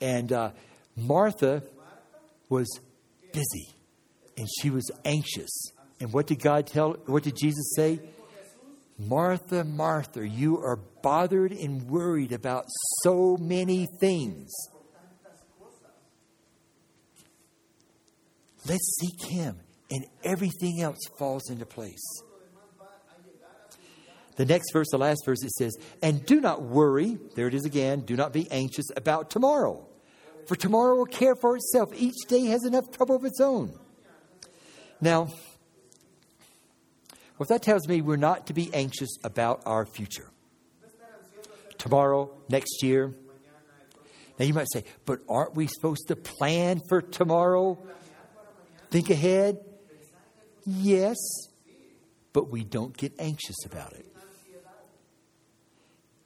And 0.00 0.32
uh, 0.32 0.50
Martha 0.96 1.62
was 2.48 2.66
busy 3.32 3.74
and 4.36 4.46
she 4.60 4.70
was 4.70 4.90
anxious. 5.04 5.72
And 6.00 6.12
what 6.12 6.26
did 6.26 6.40
God 6.40 6.66
tell? 6.66 6.92
What 7.06 7.22
did 7.22 7.36
Jesus 7.36 7.74
say? 7.74 8.00
Martha, 8.98 9.64
Martha, 9.64 10.26
you 10.26 10.58
are 10.58 10.76
bothered 11.02 11.52
and 11.52 11.88
worried 11.88 12.32
about 12.32 12.64
so 13.02 13.36
many 13.38 13.86
things. 14.00 14.50
Let's 18.66 18.98
seek 19.00 19.30
Him, 19.30 19.60
and 19.90 20.06
everything 20.24 20.80
else 20.80 20.98
falls 21.18 21.50
into 21.50 21.66
place. 21.66 22.02
The 24.36 24.44
next 24.44 24.72
verse, 24.72 24.88
the 24.90 24.98
last 24.98 25.24
verse, 25.24 25.42
it 25.42 25.50
says, 25.52 25.76
And 26.02 26.24
do 26.24 26.40
not 26.40 26.62
worry, 26.62 27.18
there 27.34 27.48
it 27.48 27.54
is 27.54 27.64
again, 27.64 28.00
do 28.00 28.16
not 28.16 28.32
be 28.32 28.50
anxious 28.50 28.86
about 28.94 29.30
tomorrow. 29.30 29.86
For 30.46 30.56
tomorrow 30.56 30.94
will 30.96 31.06
care 31.06 31.34
for 31.34 31.56
itself. 31.56 31.90
Each 31.96 32.26
day 32.28 32.46
has 32.46 32.64
enough 32.64 32.90
trouble 32.90 33.16
of 33.16 33.24
its 33.24 33.40
own. 33.40 33.72
Now, 35.00 35.28
what 37.36 37.48
that 37.48 37.62
tells 37.62 37.88
me, 37.88 38.00
we're 38.00 38.16
not 38.16 38.46
to 38.46 38.54
be 38.54 38.72
anxious 38.72 39.18
about 39.24 39.62
our 39.66 39.84
future. 39.84 40.30
Tomorrow, 41.78 42.30
next 42.48 42.82
year. 42.82 43.14
Now, 44.38 44.44
you 44.44 44.54
might 44.54 44.68
say, 44.72 44.84
but 45.04 45.20
aren't 45.28 45.54
we 45.54 45.66
supposed 45.66 46.08
to 46.08 46.16
plan 46.16 46.80
for 46.88 47.00
tomorrow? 47.00 47.78
Think 48.90 49.10
ahead? 49.10 49.58
Yes, 50.64 51.16
but 52.32 52.50
we 52.50 52.64
don't 52.64 52.96
get 52.96 53.12
anxious 53.18 53.56
about 53.64 53.92
it. 53.92 54.06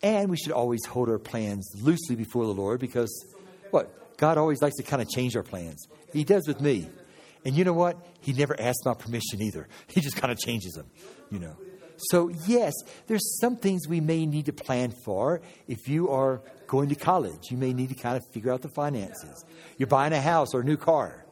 And 0.02 0.30
we 0.30 0.36
should 0.36 0.52
always 0.52 0.84
hold 0.86 1.08
our 1.08 1.18
plans 1.18 1.70
loosely 1.80 2.16
before 2.16 2.46
the 2.46 2.54
Lord 2.54 2.80
because 2.80 3.10
what? 3.70 4.16
God 4.16 4.38
always 4.38 4.60
likes 4.62 4.76
to 4.76 4.82
kind 4.82 5.00
of 5.00 5.08
change 5.08 5.36
our 5.36 5.42
plans. 5.42 5.86
He 6.12 6.24
does 6.24 6.46
with 6.46 6.60
me. 6.60 6.88
And 7.44 7.56
you 7.56 7.64
know 7.64 7.72
what? 7.72 7.96
He 8.20 8.32
never 8.32 8.58
asks 8.60 8.84
my 8.84 8.94
permission 8.94 9.40
either. 9.40 9.66
He 9.88 10.00
just 10.00 10.16
kind 10.16 10.30
of 10.30 10.38
changes 10.38 10.72
them, 10.72 10.90
you 11.30 11.38
know. 11.38 11.56
So, 12.10 12.30
yes, 12.46 12.72
there's 13.06 13.38
some 13.40 13.56
things 13.56 13.86
we 13.88 14.00
may 14.00 14.24
need 14.26 14.46
to 14.46 14.52
plan 14.52 14.92
for. 15.04 15.42
If 15.68 15.88
you 15.88 16.10
are 16.10 16.42
going 16.66 16.88
to 16.90 16.94
college, 16.94 17.50
you 17.50 17.56
may 17.56 17.72
need 17.72 17.90
to 17.90 17.94
kind 17.94 18.16
of 18.16 18.22
figure 18.32 18.52
out 18.52 18.62
the 18.62 18.70
finances. 18.70 19.44
You're 19.76 19.86
buying 19.86 20.12
a 20.12 20.20
house 20.20 20.54
or 20.54 20.60
a 20.60 20.64
new 20.64 20.76
car. 20.76 21.26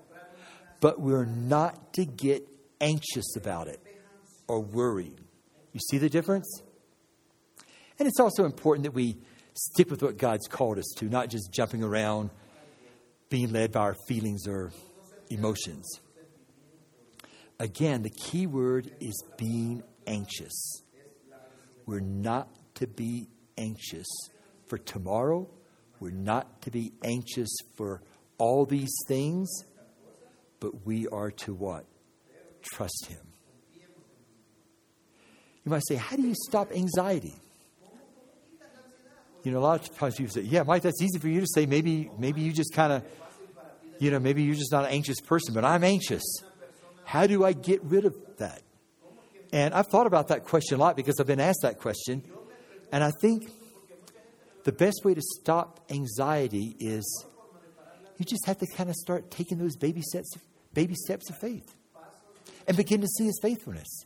But 0.81 1.01
we're 1.01 1.25
not 1.25 1.95
to 1.95 2.05
get 2.05 2.47
anxious 2.81 3.37
about 3.37 3.69
it 3.69 3.81
or 4.47 4.61
worried. 4.61 5.21
You 5.73 5.81
see 5.91 5.99
the 5.99 6.09
difference? 6.09 6.63
And 7.99 8.07
it's 8.07 8.21
also 8.21 8.45
important 8.45 8.85
that 8.85 8.93
we 8.93 9.17
stick 9.55 9.91
with 9.91 10.03
what 10.03 10.17
God's 10.17 10.47
called 10.47 10.79
us 10.79 10.87
to, 10.99 11.07
not 11.07 11.29
just 11.29 11.53
jumping 11.53 11.83
around, 11.83 12.31
being 13.29 13.53
led 13.53 13.73
by 13.73 13.81
our 13.81 13.97
feelings 14.07 14.47
or 14.47 14.73
emotions. 15.31 16.01
Again, 17.59 18.03
the 18.03 18.11
key 18.11 18.47
word 18.47 18.91
is 19.01 19.23
being 19.37 19.83
anxious. 20.07 20.83
We're 21.87 22.01
not 22.01 22.49
to 22.77 22.87
be 22.87 23.29
anxious 23.57 24.07
for 24.69 24.79
tomorrow. 24.79 25.49
We're 25.99 26.11
not 26.11 26.63
to 26.63 26.71
be 26.71 26.93
anxious 27.03 27.49
for 27.77 28.03
all 28.39 28.65
these 28.65 28.95
things, 29.09 29.49
but 30.61 30.87
we 30.87 31.09
are 31.09 31.33
to 31.33 31.55
what? 31.55 31.87
Trust 32.63 33.07
Him. 33.09 33.19
You 35.65 35.73
might 35.73 35.83
say, 35.89 35.97
How 35.97 36.17
do 36.17 36.23
you 36.23 36.35
stop 36.49 36.71
anxiety? 36.73 37.35
You 39.45 39.53
know, 39.53 39.59
a 39.59 39.61
lot 39.61 39.89
of 39.89 39.97
times 39.97 40.17
people 40.17 40.33
say, 40.33 40.43
Yeah, 40.43 40.63
Mike, 40.63 40.83
that's 40.83 41.01
easy 41.01 41.19
for 41.19 41.29
you 41.29 41.41
to 41.41 41.47
say. 41.47 41.67
Maybe, 41.67 42.11
maybe 42.19 42.41
you 42.41 42.53
just 42.53 42.75
kind 42.75 42.93
of 42.93 43.05
you 43.99 44.11
know, 44.11 44.21
maybe 44.21 44.43
you're 44.43 44.55
just 44.55 44.73
not 44.73 44.85
an 44.85 44.91
anxious 44.91 45.21
person, 45.21 45.55
but 45.55 45.65
I'm 45.65 45.83
anxious. 45.83 46.23
How 47.05 47.27
do 47.27 47.45
I 47.45 47.53
get 47.53 47.83
rid 47.83 48.05
of 48.05 48.15
that? 48.39 48.63
And 49.53 49.75
I've 49.75 49.89
thought 49.89 50.07
about 50.07 50.29
that 50.29 50.45
question 50.45 50.77
a 50.77 50.81
lot 50.81 50.95
because 50.97 51.19
I've 51.19 51.27
been 51.27 51.41
asked 51.41 51.61
that 51.63 51.79
question. 51.79 52.23
And 52.93 53.03
I 53.03 53.11
think 53.21 53.51
the 54.65 54.73
best 54.73 55.05
way 55.05 55.15
to 55.15 55.23
stop 55.23 55.81
anxiety 55.91 56.77
is 56.79 57.27
you 58.19 58.25
just 58.25 58.47
have 58.47 58.59
to 58.59 58.67
kind 58.77 58.91
of 58.91 58.97
start 58.97 59.31
taking 59.31 59.59
those 59.59 59.77
baby 59.77 60.03
steps, 60.03 60.37
baby 60.75 60.95
steps 60.95 61.29
of 61.31 61.39
faith 61.39 61.75
and 62.67 62.77
begin 62.77 63.01
to 63.01 63.07
see 63.07 63.25
his 63.25 63.39
faithfulness. 63.41 64.05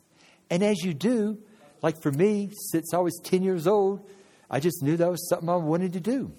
And 0.48 0.62
as 0.62 0.82
you 0.82 0.94
do, 0.94 1.38
like 1.82 2.00
for 2.00 2.12
me, 2.12 2.50
since 2.70 2.94
I 2.94 2.98
was 2.98 3.18
10 3.24 3.42
years 3.42 3.66
old, 3.66 4.08
I 4.52 4.60
just 4.60 4.82
knew 4.82 4.96
that 4.98 5.10
was 5.10 5.28
something 5.28 5.48
I 5.48 5.56
wanted 5.56 5.94
to 5.94 6.00
do, 6.00 6.32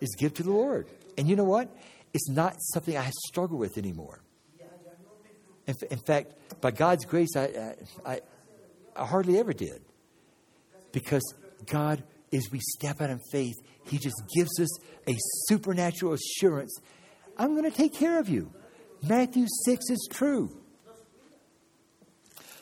is 0.00 0.14
give 0.18 0.34
to 0.34 0.42
the 0.42 0.52
Lord. 0.52 0.86
And 1.16 1.28
you 1.28 1.34
know 1.34 1.44
what? 1.44 1.74
It's 2.12 2.28
not 2.28 2.54
something 2.74 2.96
I 2.96 3.10
struggle 3.28 3.58
with 3.58 3.78
anymore. 3.78 4.20
In, 5.66 5.74
in 5.90 5.98
fact, 5.98 6.34
by 6.60 6.70
God's 6.70 7.04
grace, 7.04 7.34
I, 7.36 7.74
I, 8.04 8.20
I 8.94 9.04
hardly 9.06 9.38
ever 9.38 9.52
did. 9.52 9.80
Because 10.92 11.22
God, 11.66 12.02
as 12.32 12.48
we 12.52 12.60
step 12.60 13.00
out 13.00 13.10
in 13.10 13.20
faith, 13.32 13.54
He 13.86 13.98
just 13.98 14.20
gives 14.36 14.50
us 14.60 14.80
a 15.08 15.14
supernatural 15.48 16.12
assurance 16.12 16.78
I'm 17.40 17.56
going 17.56 17.70
to 17.70 17.74
take 17.74 17.94
care 17.94 18.18
of 18.18 18.28
you. 18.28 18.52
Matthew 19.02 19.46
6 19.64 19.88
is 19.88 20.08
true. 20.12 20.54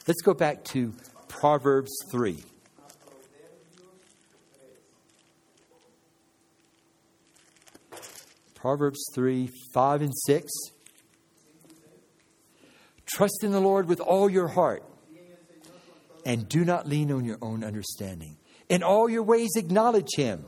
Let's 0.06 0.22
go 0.22 0.34
back 0.34 0.62
to 0.66 0.94
Proverbs 1.26 1.90
3. 2.12 2.38
Proverbs 8.60 8.98
3 9.14 9.48
5 9.72 10.02
and 10.02 10.12
6. 10.26 10.50
Trust 13.06 13.44
in 13.44 13.52
the 13.52 13.60
Lord 13.60 13.86
with 13.86 14.00
all 14.00 14.28
your 14.28 14.48
heart 14.48 14.82
and 16.26 16.48
do 16.48 16.64
not 16.64 16.88
lean 16.88 17.12
on 17.12 17.24
your 17.24 17.38
own 17.40 17.62
understanding. 17.62 18.36
In 18.68 18.82
all 18.82 19.08
your 19.08 19.22
ways, 19.22 19.50
acknowledge 19.56 20.08
Him, 20.16 20.44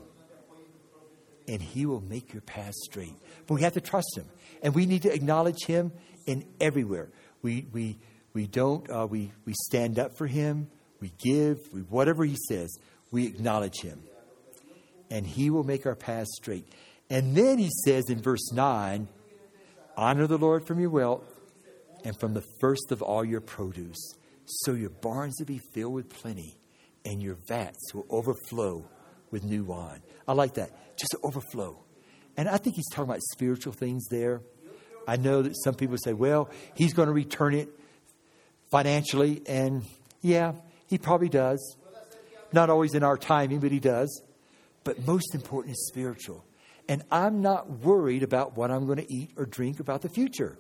and 1.46 1.62
He 1.62 1.86
will 1.86 2.00
make 2.00 2.32
your 2.32 2.42
path 2.42 2.74
straight. 2.74 3.14
But 3.46 3.54
we 3.54 3.62
have 3.62 3.74
to 3.74 3.80
trust 3.80 4.18
Him, 4.18 4.26
and 4.61 4.74
we 4.74 4.86
need 4.86 5.02
to 5.02 5.14
acknowledge 5.14 5.64
Him 5.64 5.92
in 6.26 6.44
everywhere. 6.61 7.11
We, 7.42 7.66
we, 7.72 7.98
we 8.34 8.48
don't, 8.48 8.90
uh, 8.90 9.06
we, 9.08 9.30
we 9.46 9.54
stand 9.68 10.00
up 10.00 10.18
for 10.18 10.26
Him, 10.26 10.68
we 11.00 11.12
give, 11.18 11.58
we, 11.72 11.82
whatever 11.82 12.24
He 12.24 12.36
says, 12.48 12.76
we 13.12 13.26
acknowledge 13.26 13.80
Him, 13.80 14.02
and 15.08 15.24
He 15.24 15.48
will 15.48 15.64
make 15.64 15.86
our 15.86 15.94
path 15.94 16.26
straight. 16.26 16.66
And 17.11 17.36
then 17.36 17.58
He 17.58 17.68
says 17.84 18.04
in 18.08 18.22
verse 18.22 18.52
9, 18.52 19.08
Honor 19.96 20.26
the 20.26 20.38
Lord 20.38 20.66
from 20.66 20.80
your 20.80 20.90
wealth 20.90 21.24
and 22.04 22.18
from 22.18 22.32
the 22.32 22.44
first 22.61 22.90
of 22.90 23.02
all 23.02 23.24
your 23.24 23.40
produce 23.40 24.14
so 24.46 24.72
your 24.72 24.90
barns 24.90 25.36
will 25.38 25.46
be 25.46 25.61
filled 25.72 25.94
with 25.94 26.08
plenty, 26.08 26.58
and 27.04 27.22
your 27.22 27.36
vats 27.48 27.94
will 27.94 28.06
overflow 28.11 28.84
with 29.30 29.44
new 29.44 29.64
wine. 29.64 30.00
I 30.26 30.32
like 30.32 30.54
that. 30.54 30.70
Just 30.96 31.14
overflow. 31.22 31.84
And 32.36 32.48
I 32.48 32.56
think 32.56 32.76
he's 32.76 32.88
talking 32.90 33.11
about 33.11 33.20
spiritual 33.32 33.72
things 33.72 34.06
there. 34.08 34.42
I 35.06 35.16
know 35.16 35.42
that 35.42 35.54
some 35.62 35.74
people 35.74 35.96
say, 35.98 36.12
well, 36.12 36.50
he's 36.74 36.94
going 36.94 37.06
to 37.06 37.12
return 37.12 37.54
it 37.54 37.68
financially. 38.70 39.42
And 39.46 39.84
yeah, 40.20 40.52
he 40.86 40.98
probably 40.98 41.28
does. 41.28 41.76
Not 42.52 42.70
always 42.70 42.94
in 42.94 43.02
our 43.02 43.16
timing, 43.16 43.61
but 43.61 43.70
he 43.70 43.80
does. 43.80 44.22
But 44.84 45.06
most 45.06 45.34
important 45.34 45.72
is 45.72 45.86
spiritual. 45.88 46.44
And 46.91 47.05
I'm 47.09 47.41
not 47.41 47.70
worried 47.70 48.24
about 48.24 48.57
what 48.57 48.72
I'm 48.72 48.84
going 48.84 48.99
to 48.99 49.07
eat 49.09 49.30
or 49.36 49.47
drink 49.47 49.78
about 49.78 50.03
the 50.03 50.09
future. 50.09 50.59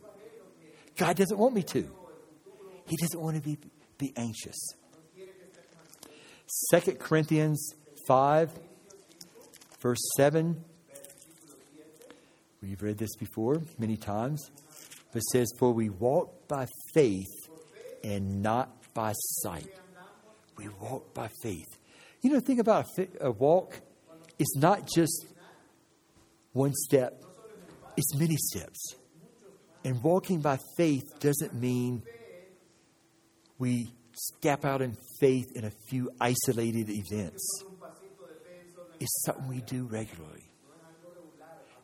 God 0.96 1.16
doesn't 1.16 1.36
want 1.36 1.54
me 1.54 1.64
to. 1.64 1.90
He 2.86 2.96
doesn't 2.96 3.20
want 3.20 3.34
to 3.34 3.42
be 3.42 3.58
be 3.98 4.12
anxious. 4.16 4.56
2 6.72 6.92
Corinthians 6.92 7.74
5, 8.06 8.50
verse 9.80 9.98
7. 10.16 10.64
We've 12.62 12.80
read 12.80 12.98
this 12.98 13.14
before 13.16 13.62
many 13.76 13.96
times. 13.96 14.52
But 15.12 15.18
it 15.18 15.24
says, 15.32 15.52
For 15.58 15.72
we 15.72 15.90
walk 15.90 16.46
by 16.46 16.68
faith 16.94 17.26
and 18.04 18.40
not 18.40 18.70
by 18.94 19.14
sight. 19.42 19.68
We 20.56 20.68
walk 20.80 21.12
by 21.12 21.28
faith. 21.42 21.66
You 22.22 22.30
know, 22.30 22.40
think 22.40 22.60
about 22.60 22.86
a 23.20 23.32
walk. 23.32 23.80
It's 24.38 24.56
not 24.56 24.88
just 24.88 25.26
one 26.52 26.72
step, 26.74 27.22
it's 27.96 28.14
many 28.14 28.36
steps. 28.36 28.94
And 29.84 30.02
walking 30.02 30.40
by 30.40 30.58
faith 30.76 31.04
doesn't 31.20 31.54
mean 31.54 32.02
we 33.58 33.92
step 34.12 34.64
out 34.64 34.82
in 34.82 34.96
faith 35.18 35.52
in 35.54 35.64
a 35.64 35.70
few 35.88 36.10
isolated 36.20 36.90
events. 36.90 37.64
It's 38.98 39.22
something 39.24 39.48
we 39.48 39.62
do 39.62 39.84
regularly. 39.84 40.44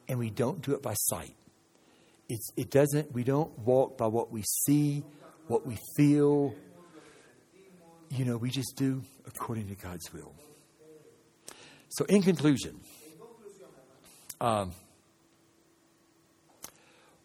And 0.09 0.19
we 0.19 0.31
don't 0.31 0.63
do 0.63 0.73
it 0.75 0.83
by 0.83 0.95
sight. 0.95 1.35
It's, 2.29 2.51
it 2.57 2.71
doesn't, 2.71 3.13
we 3.13 3.25
don't 3.25 3.57
walk 3.61 3.97
by 3.97 4.07
what 4.07 4.31
we 4.31 4.43
see, 4.65 5.05
what 5.47 5.67
we 5.67 5.79
feel. 5.97 6.55
You 8.11 8.25
know, 8.25 8.37
we 8.37 8.51
just 8.51 8.77
do 8.77 9.03
according 9.27 9.69
to 9.69 9.75
God's 9.75 10.13
will. 10.13 10.35
So, 11.89 12.05
in 12.07 12.23
conclusion, 12.23 12.81
um, 14.41 14.73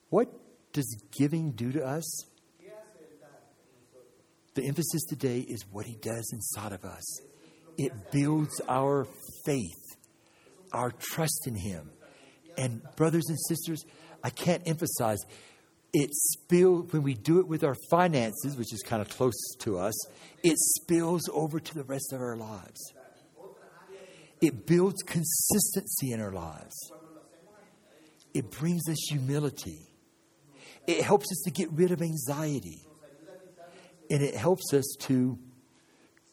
what 0.10 0.28
does 0.74 0.86
giving 1.12 1.52
do 1.52 1.72
to 1.72 1.86
us? 1.86 2.26
The 4.54 4.66
emphasis 4.66 5.02
today 5.08 5.40
is 5.40 5.66
what 5.72 5.86
he 5.86 5.96
does 5.96 6.30
inside 6.34 6.74
of 6.74 6.84
us. 6.84 7.22
It 7.78 8.12
builds 8.12 8.62
our 8.68 9.08
faith, 9.46 9.98
our 10.74 10.92
trust 10.92 11.48
in 11.48 11.56
him. 11.56 11.90
And, 12.58 12.82
brothers 12.98 13.26
and 13.30 13.38
sisters, 13.48 13.86
I 14.24 14.30
can't 14.30 14.62
emphasize 14.68 15.20
it 15.94 16.10
spills 16.14 16.92
when 16.94 17.04
we 17.04 17.14
do 17.14 17.40
it 17.40 17.48
with 17.48 17.64
our 17.64 17.76
finances, 17.90 18.56
which 18.58 18.74
is 18.74 18.82
kind 18.82 19.02
of 19.02 19.10
close 19.10 19.56
to 19.60 19.78
us, 19.78 19.94
it 20.44 20.56
spills 20.58 21.22
over 21.34 21.60
to 21.60 21.74
the 21.74 21.84
rest 21.84 22.14
of 22.14 22.22
our 22.22 22.38
lives. 22.38 22.94
It 24.42 24.66
builds 24.66 25.04
consistency 25.04 26.12
in 26.12 26.22
our 26.22 26.32
lives. 26.32 26.76
It 28.34 28.52
brings 28.52 28.88
us 28.90 28.98
humility. 29.10 29.92
It 30.88 31.04
helps 31.04 31.32
us 31.32 31.42
to 31.46 31.52
get 31.52 31.72
rid 31.72 31.92
of 31.92 32.02
anxiety. 32.02 32.82
And 34.10 34.22
it 34.22 34.36
helps 34.36 34.74
us 34.74 34.96
to 35.02 35.38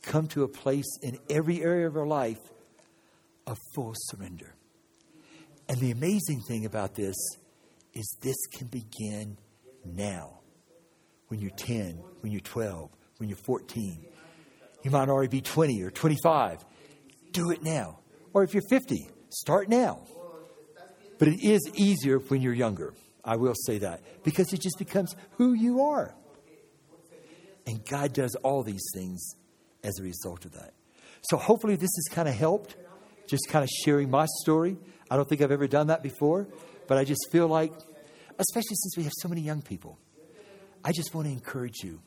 come 0.03 0.26
to 0.28 0.42
a 0.42 0.49
place 0.49 0.99
in 1.03 1.18
every 1.28 1.62
area 1.62 1.86
of 1.86 1.96
our 1.96 2.07
life 2.07 2.40
of 3.46 3.59
full 3.74 3.94
surrender. 3.94 4.55
And 5.68 5.78
the 5.78 5.90
amazing 5.90 6.42
thing 6.49 6.64
about 6.64 6.94
this 6.94 7.16
is 7.94 8.16
this 8.22 8.36
can 8.53 8.68
begin 8.68 9.36
now. 9.84 10.40
When 11.28 11.40
you're 11.40 11.51
10, 11.51 12.03
when 12.20 12.32
you're 12.32 12.40
12, 12.40 12.90
when 13.18 13.28
you're 13.28 13.38
14. 13.44 14.05
You 14.82 14.90
might 14.90 15.09
already 15.09 15.28
be 15.28 15.40
20 15.40 15.82
or 15.82 15.90
25. 15.90 16.64
Do 17.32 17.51
it 17.51 17.62
now. 17.62 17.99
Or 18.32 18.44
if 18.44 18.55
you're 18.55 18.62
50, 18.70 19.09
start 19.28 19.68
now. 19.68 20.07
But 21.18 21.28
it 21.28 21.44
is 21.44 21.60
easier 21.74 22.18
when 22.18 22.42
you're 22.42 22.54
younger. 22.54 22.94
I 23.24 23.36
will 23.36 23.54
say 23.66 23.78
that. 23.78 24.02
Because 24.24 24.52
it 24.52 24.60
just 24.60 24.78
becomes 24.78 25.14
who 25.32 25.52
you 25.52 25.82
are. 25.82 26.14
And 27.66 27.84
God 27.84 28.12
does 28.12 28.34
all 28.36 28.62
these 28.62 28.84
things 28.94 29.34
as 29.84 29.98
a 29.98 30.02
result 30.02 30.44
of 30.44 30.52
that. 30.52 30.72
So 31.22 31.36
hopefully 31.36 31.76
this 31.76 31.90
has 31.96 32.14
kind 32.14 32.28
of 32.28 32.34
helped, 32.34 32.76
just 33.26 33.48
kind 33.48 33.62
of 33.62 33.68
sharing 33.84 34.10
my 34.10 34.26
story. 34.42 34.78
I 35.10 35.16
don't 35.16 35.28
think 35.28 35.42
I've 35.42 35.52
ever 35.52 35.66
done 35.66 35.88
that 35.88 36.02
before, 36.02 36.48
but 36.86 36.96
I 36.96 37.04
just 37.04 37.28
feel 37.30 37.48
like, 37.48 37.72
especially 38.38 38.76
since 38.76 38.96
we 38.96 39.02
have 39.02 39.12
so 39.18 39.28
many 39.28 39.40
young 39.40 39.62
people, 39.62 39.98
I 40.84 40.92
just 40.92 41.14
want 41.14 41.26
to 41.26 41.32
encourage 41.32 41.82
you. 41.82 42.00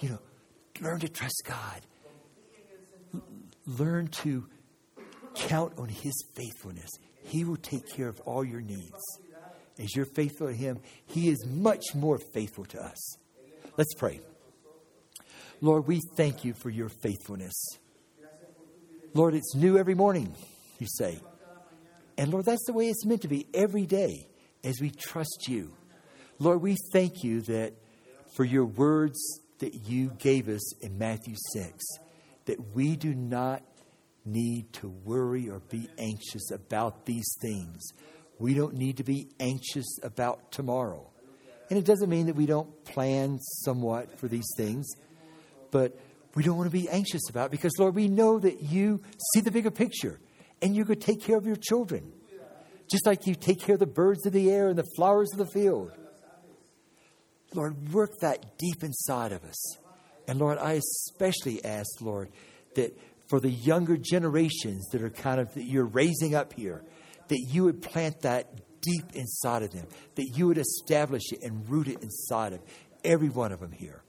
You 0.00 0.10
know, 0.10 0.18
learn 0.80 1.00
to 1.00 1.08
trust 1.08 1.42
God. 1.46 3.22
Learn 3.66 4.08
to 4.08 4.48
count 5.48 5.72
on 5.78 5.88
His 5.88 6.14
faithfulness. 6.34 6.90
He 7.24 7.44
will 7.44 7.56
take 7.56 7.88
care 7.88 8.08
of 8.08 8.20
all 8.20 8.44
your 8.44 8.60
needs. 8.60 9.20
As 9.78 9.94
you're 9.94 10.04
faithful 10.04 10.48
to 10.48 10.54
Him, 10.54 10.80
He 11.06 11.28
is 11.28 11.46
much 11.46 11.94
more 11.94 12.18
faithful 12.34 12.64
to 12.66 12.82
us. 12.82 13.16
Let's 13.76 13.94
pray. 13.94 14.20
Lord, 15.60 15.86
we 15.86 16.00
thank 16.16 16.44
you 16.44 16.54
for 16.54 16.70
your 16.70 16.88
faithfulness. 16.88 17.54
Lord, 19.14 19.34
it's 19.34 19.54
new 19.54 19.78
every 19.78 19.94
morning, 19.94 20.34
you 20.78 20.86
say. 20.98 21.18
And 22.16 22.30
Lord, 22.30 22.44
that's 22.44 22.64
the 22.66 22.72
way 22.72 22.88
it's 22.88 23.06
meant 23.06 23.22
to 23.22 23.28
be 23.28 23.46
every 23.54 23.86
day 23.86 24.28
as 24.64 24.80
we 24.80 24.90
trust 24.90 25.46
you. 25.48 25.74
Lord, 26.38 26.60
we 26.60 26.76
thank 26.92 27.24
you 27.24 27.40
that 27.42 27.74
for 28.36 28.44
your 28.44 28.64
words 28.64 29.40
that 29.58 29.74
you 29.88 30.10
gave 30.18 30.48
us 30.48 30.76
in 30.82 30.98
Matthew 30.98 31.34
6, 31.52 31.84
that 32.46 32.74
we 32.74 32.96
do 32.96 33.14
not 33.14 33.62
need 34.32 34.72
to 34.74 34.88
worry 34.88 35.48
or 35.48 35.60
be 35.60 35.88
anxious 35.98 36.50
about 36.50 37.06
these 37.06 37.28
things. 37.40 37.82
We 38.38 38.54
don't 38.54 38.74
need 38.74 38.98
to 38.98 39.04
be 39.04 39.28
anxious 39.40 39.98
about 40.02 40.52
tomorrow. 40.52 41.10
And 41.70 41.78
it 41.78 41.84
doesn't 41.84 42.08
mean 42.08 42.26
that 42.26 42.36
we 42.36 42.46
don't 42.46 42.84
plan 42.84 43.38
somewhat 43.40 44.18
for 44.18 44.28
these 44.28 44.46
things 44.56 44.86
but 45.70 45.98
we 46.34 46.42
don't 46.42 46.56
want 46.56 46.70
to 46.70 46.76
be 46.76 46.88
anxious 46.88 47.28
about 47.28 47.50
because, 47.50 47.72
Lord, 47.78 47.94
we 47.94 48.08
know 48.08 48.38
that 48.38 48.62
you 48.62 49.02
see 49.32 49.40
the 49.40 49.50
bigger 49.50 49.70
picture 49.70 50.18
and 50.62 50.74
going 50.74 50.86
to 50.86 50.94
take 50.94 51.22
care 51.22 51.36
of 51.36 51.46
your 51.46 51.56
children. 51.56 52.12
Just 52.90 53.06
like 53.06 53.26
you 53.26 53.34
take 53.34 53.60
care 53.60 53.74
of 53.74 53.80
the 53.80 53.86
birds 53.86 54.24
of 54.26 54.32
the 54.32 54.50
air 54.50 54.68
and 54.68 54.78
the 54.78 54.86
flowers 54.96 55.28
of 55.32 55.38
the 55.38 55.46
field. 55.46 55.92
Lord, 57.54 57.92
work 57.92 58.10
that 58.20 58.58
deep 58.58 58.82
inside 58.82 59.32
of 59.32 59.44
us. 59.44 59.76
And 60.26 60.38
Lord, 60.38 60.58
I 60.58 60.72
especially 60.72 61.64
ask, 61.64 61.88
Lord, 62.00 62.30
that 62.74 62.98
for 63.28 63.40
the 63.40 63.50
younger 63.50 63.96
generations 63.96 64.88
that 64.88 65.02
are 65.02 65.10
kind 65.10 65.40
of 65.40 65.52
that 65.54 65.64
you're 65.64 65.84
raising 65.84 66.34
up 66.34 66.52
here, 66.52 66.82
that 67.28 67.40
you 67.50 67.64
would 67.64 67.82
plant 67.82 68.22
that 68.22 68.48
deep 68.80 69.04
inside 69.14 69.62
of 69.62 69.70
them, 69.70 69.86
that 70.14 70.32
you 70.34 70.46
would 70.46 70.58
establish 70.58 71.32
it 71.32 71.42
and 71.42 71.68
root 71.68 71.88
it 71.88 72.02
inside 72.02 72.52
of 72.52 72.60
every 73.04 73.28
one 73.28 73.52
of 73.52 73.60
them 73.60 73.72
here. 73.72 74.02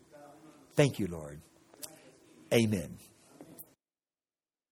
Thank 0.75 0.99
you, 0.99 1.07
Lord. 1.07 1.41
Amen. 2.53 2.97